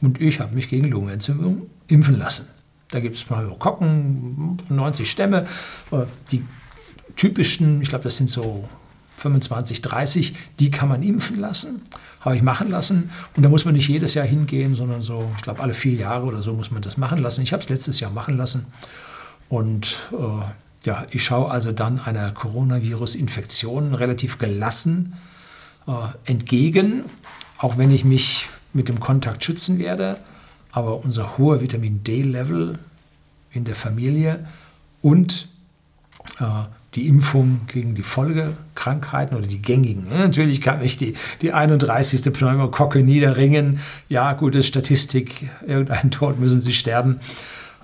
Und 0.01 0.21
ich 0.21 0.41
habe 0.41 0.55
mich 0.55 0.69
gegen 0.69 0.89
Lungenentzündung 0.89 1.67
impfen 1.89 2.19
lassen. 2.19 2.49
Da 2.91 3.01
gibt 3.01 3.17
es 3.17 3.31
mal 3.31 3.47
Kocken, 3.59 4.57
90 4.69 5.09
Stämme. 5.09 5.47
Die 6.31 6.43
typischen, 7.17 7.81
ich 7.83 7.91
glaube, 7.91 8.05
das 8.05 8.17
sind 8.17 8.29
so 8.29 8.69
25, 9.17 9.83
30, 9.83 10.35
die 10.59 10.71
kann 10.71 10.89
man 10.89 11.03
impfen 11.03 11.39
lassen. 11.39 11.83
Habe 12.21 12.37
ich 12.37 12.43
machen 12.43 12.71
lassen. 12.71 13.11
Und 13.37 13.43
da 13.43 13.49
muss 13.49 13.65
man 13.65 13.75
nicht 13.75 13.89
jedes 13.89 14.15
Jahr 14.15 14.27
hingehen, 14.27 14.75
sondern 14.75 15.03
so, 15.03 15.31
ich 15.37 15.43
glaube, 15.43 15.63
alle 15.63 15.75
vier 15.75 15.95
Jahre 15.95 16.27
oder 16.27 16.41
so 16.41 16.55
muss 16.55 16.71
man 16.71 16.83
das 16.83 16.97
machen 16.97 17.19
lassen. 17.19 17.43
Ich 17.43 17.53
habe 17.53 17.63
es 17.63 17.69
letztes 17.69 18.01
Jahr 18.01 18.11
machen 18.11 18.37
lassen. 18.37 18.67
Und 19.49 20.09
äh, 20.13 20.45
ja, 20.85 21.07
ich 21.11 21.25
schaue 21.25 21.51
also 21.51 21.73
dann 21.73 22.01
einer 22.01 22.33
Coronavirus-Infektion 22.33 23.95
relativ 23.95 24.39
gelassen 24.39 25.15
äh, 25.87 25.93
entgegen, 26.25 27.05
auch 27.59 27.77
wenn 27.77 27.91
ich 27.91 28.05
mich 28.05 28.49
mit 28.73 28.89
dem 28.89 29.01
Kontakt 29.01 29.45
schützen 29.45 29.79
werde. 29.79 30.19
Aber 30.73 31.05
unser 31.05 31.37
hoher 31.37 31.61
Vitamin 31.61 32.03
D-Level 32.05 32.79
in 33.53 33.65
der 33.65 33.75
Familie 33.75 34.47
und 35.03 35.49
äh, 36.39 36.45
die 36.95 37.07
Impfung 37.07 37.63
gegen 37.69 37.95
die 37.95 38.03
Folgekrankheiten 38.03 39.37
oder 39.37 39.47
die 39.47 39.63
gängigen. 39.63 40.07
Ja, 40.11 40.19
natürlich 40.19 40.61
kann 40.61 40.83
ich 40.83 40.99
die, 40.99 41.15
die 41.41 41.53
31. 41.53 42.33
Pneumokocke 42.33 43.03
niederringen. 43.03 43.81
Ja, 44.09 44.33
gute 44.33 44.63
Statistik, 44.63 45.49
irgendeinen 45.67 46.11
Tod 46.11 46.41
müssen 46.41 46.61
sie 46.61 46.73
sterben. 46.73 47.21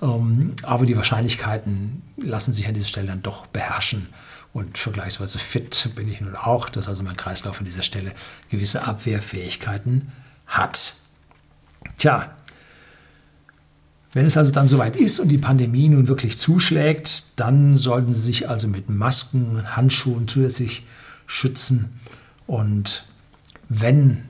Ähm, 0.01 0.55
aber 0.63 0.85
die 0.85 0.95
Wahrscheinlichkeiten 0.95 2.03
lassen 2.17 2.53
sich 2.53 2.67
an 2.67 2.73
dieser 2.73 2.87
Stelle 2.87 3.07
dann 3.07 3.23
doch 3.23 3.47
beherrschen. 3.47 4.09
Und 4.53 4.77
vergleichsweise 4.77 5.39
fit 5.39 5.91
bin 5.95 6.09
ich 6.09 6.21
nun 6.21 6.35
auch, 6.35 6.69
dass 6.69 6.87
also 6.87 7.03
mein 7.03 7.17
Kreislauf 7.17 7.59
an 7.59 7.65
dieser 7.65 7.83
Stelle 7.83 8.13
gewisse 8.49 8.87
Abwehrfähigkeiten 8.87 10.11
hat. 10.47 10.95
Tja, 11.97 12.33
wenn 14.13 14.25
es 14.25 14.37
also 14.37 14.51
dann 14.51 14.67
soweit 14.67 14.95
ist 14.95 15.19
und 15.19 15.27
die 15.27 15.37
Pandemie 15.37 15.89
nun 15.89 16.07
wirklich 16.07 16.37
zuschlägt, 16.37 17.39
dann 17.39 17.77
sollten 17.77 18.13
Sie 18.13 18.21
sich 18.21 18.49
also 18.49 18.67
mit 18.67 18.89
Masken, 18.89 19.75
Handschuhen 19.75 20.27
zusätzlich 20.27 20.85
schützen. 21.27 21.99
Und 22.47 23.05
wenn 23.69 24.23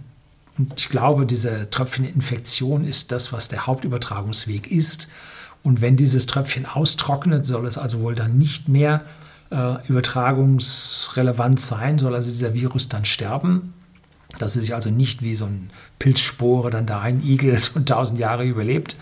und 0.57 0.73
ich 0.75 0.89
glaube, 0.89 1.25
diese 1.25 1.69
Tröpfcheninfektion 1.69 2.83
ist 2.83 3.11
das, 3.11 3.31
was 3.31 3.47
der 3.47 3.67
Hauptübertragungsweg 3.67 4.71
ist. 4.71 5.07
Und 5.67 5.81
wenn 5.81 5.97
dieses 5.97 6.27
Tröpfchen 6.27 6.65
austrocknet, 6.65 7.45
soll 7.45 7.65
es 7.65 7.77
also 7.77 7.99
wohl 7.99 8.15
dann 8.15 8.37
nicht 8.37 8.69
mehr 8.69 9.03
äh, 9.51 9.85
übertragungsrelevant 9.89 11.59
sein, 11.59 11.99
soll 11.99 12.15
also 12.15 12.29
dieser 12.31 12.53
Virus 12.53 12.87
dann 12.87 13.03
sterben, 13.03 13.73
dass 14.39 14.55
er 14.55 14.61
sich 14.61 14.73
also 14.73 14.89
nicht 14.89 15.23
wie 15.23 15.35
so 15.35 15.43
ein 15.43 15.69
Pilzspore 15.99 16.69
dann 16.69 16.85
da 16.85 17.01
einigelt 17.01 17.71
und 17.75 17.89
tausend 17.89 18.17
Jahre 18.17 18.45
überlebt, 18.45 18.95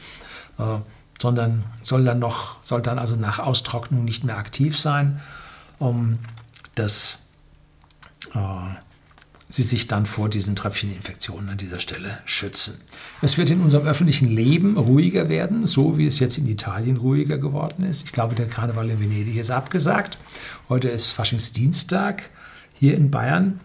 äh, 0.57 0.79
sondern 1.21 1.65
soll 1.83 2.03
dann 2.03 2.17
noch, 2.17 2.57
soll 2.63 2.81
dann 2.81 2.97
also 2.97 3.15
nach 3.15 3.37
Austrocknung 3.37 4.03
nicht 4.03 4.23
mehr 4.23 4.39
aktiv 4.39 4.75
sein, 4.79 5.21
um 5.77 6.17
das 6.73 7.19
äh, 8.33 8.39
sie 9.47 9.63
sich 9.63 9.87
dann 9.87 10.05
vor 10.05 10.29
diesen 10.29 10.55
Tröpfcheninfektionen 10.55 11.49
an 11.49 11.57
dieser 11.57 11.79
Stelle 11.79 12.17
schützen. 12.25 12.81
Es 13.21 13.37
wird 13.37 13.51
in 13.51 13.61
unserem 13.61 13.85
öffentlichen 13.85 14.27
Leben 14.27 14.77
ruhiger 14.77 15.29
werden, 15.29 15.67
so 15.67 15.97
wie 15.97 16.07
es 16.07 16.19
jetzt 16.19 16.37
in 16.37 16.47
Italien 16.47 16.97
ruhiger 16.97 17.37
geworden 17.37 17.83
ist. 17.83 18.05
Ich 18.05 18.11
glaube, 18.11 18.35
der 18.35 18.47
Karneval 18.47 18.89
in 18.89 18.99
Venedig 18.99 19.35
ist 19.35 19.51
abgesagt. 19.51 20.17
Heute 20.67 20.89
ist 20.89 21.11
Faschingsdienstag 21.11 22.31
hier 22.73 22.95
in 22.95 23.11
Bayern. 23.11 23.59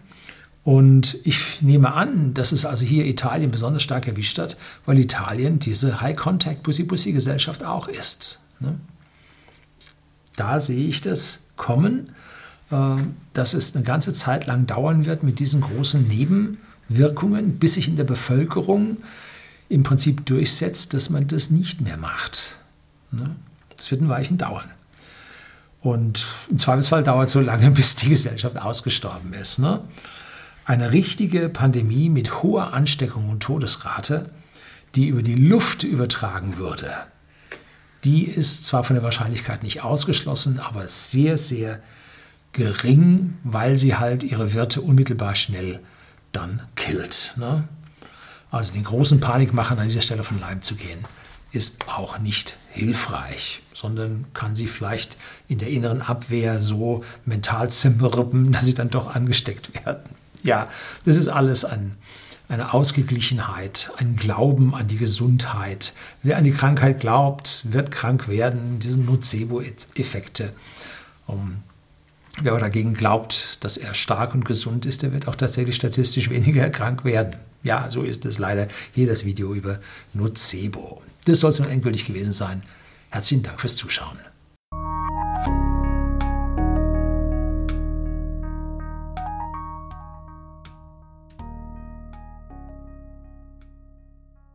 Und 0.63 1.17
ich 1.23 1.63
nehme 1.63 1.93
an, 1.93 2.35
dass 2.35 2.51
es 2.51 2.65
also 2.65 2.85
hier 2.85 3.07
Italien 3.07 3.49
besonders 3.49 3.81
stark 3.81 4.07
erwischt 4.07 4.37
hat, 4.37 4.57
weil 4.85 4.99
Italien 4.99 5.57
diese 5.57 6.01
High-Contact-Pussy-Pussy-Gesellschaft 6.01 7.63
auch 7.63 7.87
ist. 7.87 8.39
Ne? 8.59 8.79
Da 10.35 10.59
sehe 10.59 10.87
ich 10.87 11.01
das 11.01 11.39
kommen 11.57 12.11
dass 13.33 13.53
es 13.53 13.75
eine 13.75 13.83
ganze 13.83 14.13
Zeit 14.13 14.45
lang 14.45 14.65
dauern 14.65 15.05
wird 15.05 15.23
mit 15.23 15.39
diesen 15.39 15.61
großen 15.61 16.07
Nebenwirkungen, 16.07 17.59
bis 17.59 17.73
sich 17.73 17.87
in 17.87 17.97
der 17.97 18.05
Bevölkerung 18.05 18.97
im 19.67 19.83
Prinzip 19.83 20.25
durchsetzt, 20.25 20.93
dass 20.93 21.09
man 21.09 21.27
das 21.27 21.49
nicht 21.49 21.81
mehr 21.81 21.97
macht. 21.97 22.57
Ne? 23.11 23.35
Das 23.75 23.91
wird 23.91 24.01
ein 24.01 24.09
Weichen 24.09 24.37
dauern. 24.37 24.69
Und 25.81 26.25
im 26.49 26.59
Zweifelsfall 26.59 27.03
dauert 27.03 27.27
es 27.27 27.33
so 27.33 27.41
lange, 27.41 27.71
bis 27.71 27.95
die 27.95 28.09
Gesellschaft 28.09 28.57
ausgestorben 28.57 29.33
ist. 29.33 29.59
Ne? 29.59 29.81
Eine 30.65 30.91
richtige 30.91 31.49
Pandemie 31.49 32.09
mit 32.09 32.43
hoher 32.43 32.73
Ansteckung 32.73 33.29
und 33.29 33.41
Todesrate, 33.41 34.29
die 34.95 35.07
über 35.07 35.23
die 35.23 35.35
Luft 35.35 35.83
übertragen 35.83 36.57
würde, 36.57 36.91
die 38.03 38.25
ist 38.25 38.65
zwar 38.65 38.83
von 38.83 38.95
der 38.95 39.03
Wahrscheinlichkeit 39.03 39.63
nicht 39.63 39.83
ausgeschlossen, 39.83 40.59
aber 40.59 40.87
sehr, 40.87 41.37
sehr 41.37 41.81
gering, 42.53 43.37
weil 43.43 43.77
sie 43.77 43.95
halt 43.95 44.23
ihre 44.23 44.53
Wirte 44.53 44.81
unmittelbar 44.81 45.35
schnell 45.35 45.79
dann 46.31 46.61
killt. 46.75 47.33
Ne? 47.37 47.67
Also 48.49 48.73
den 48.73 48.83
großen 48.83 49.19
Panikmachern 49.19 49.79
an 49.79 49.87
dieser 49.87 50.01
Stelle 50.01 50.23
von 50.23 50.39
Leim 50.39 50.61
zu 50.61 50.75
gehen, 50.75 51.05
ist 51.51 51.87
auch 51.87 52.19
nicht 52.19 52.57
hilfreich, 52.69 53.61
sondern 53.73 54.25
kann 54.33 54.55
sie 54.55 54.67
vielleicht 54.67 55.17
in 55.47 55.57
der 55.57 55.69
inneren 55.69 56.01
Abwehr 56.01 56.59
so 56.59 57.03
mental 57.25 57.69
zermürben, 57.69 58.51
dass 58.51 58.65
sie 58.65 58.73
dann 58.73 58.89
doch 58.89 59.13
angesteckt 59.13 59.85
werden. 59.85 60.15
Ja, 60.43 60.69
das 61.05 61.17
ist 61.17 61.27
alles 61.27 61.65
ein, 61.65 61.97
eine 62.47 62.73
Ausgeglichenheit, 62.73 63.91
ein 63.97 64.15
Glauben 64.15 64.73
an 64.73 64.87
die 64.87 64.97
Gesundheit. 64.97 65.93
Wer 66.23 66.37
an 66.37 66.43
die 66.43 66.51
Krankheit 66.51 66.99
glaubt, 66.99 67.71
wird 67.71 67.91
krank 67.91 68.27
werden, 68.27 68.79
diese 68.79 68.99
Nocebo-Effekte. 68.99 70.53
Wer 72.39 72.53
aber 72.53 72.61
dagegen 72.61 72.93
glaubt, 72.93 73.63
dass 73.63 73.77
er 73.77 73.93
stark 73.93 74.33
und 74.33 74.45
gesund 74.45 74.85
ist, 74.85 75.03
der 75.03 75.11
wird 75.11 75.27
auch 75.27 75.35
tatsächlich 75.35 75.75
statistisch 75.75 76.29
weniger 76.29 76.69
krank 76.69 77.03
werden. 77.03 77.35
Ja, 77.63 77.89
so 77.89 78.03
ist 78.03 78.25
es 78.25 78.39
leider 78.39 78.67
hier 78.93 79.07
das 79.07 79.25
Video 79.25 79.53
über 79.53 79.79
Nocebo. 80.13 81.01
Das 81.25 81.39
soll 81.39 81.51
es 81.51 81.59
nun 81.59 81.69
endgültig 81.69 82.05
gewesen 82.05 82.33
sein. 82.33 82.63
Herzlichen 83.09 83.43
Dank 83.43 83.59
fürs 83.59 83.75
Zuschauen. 83.75 84.17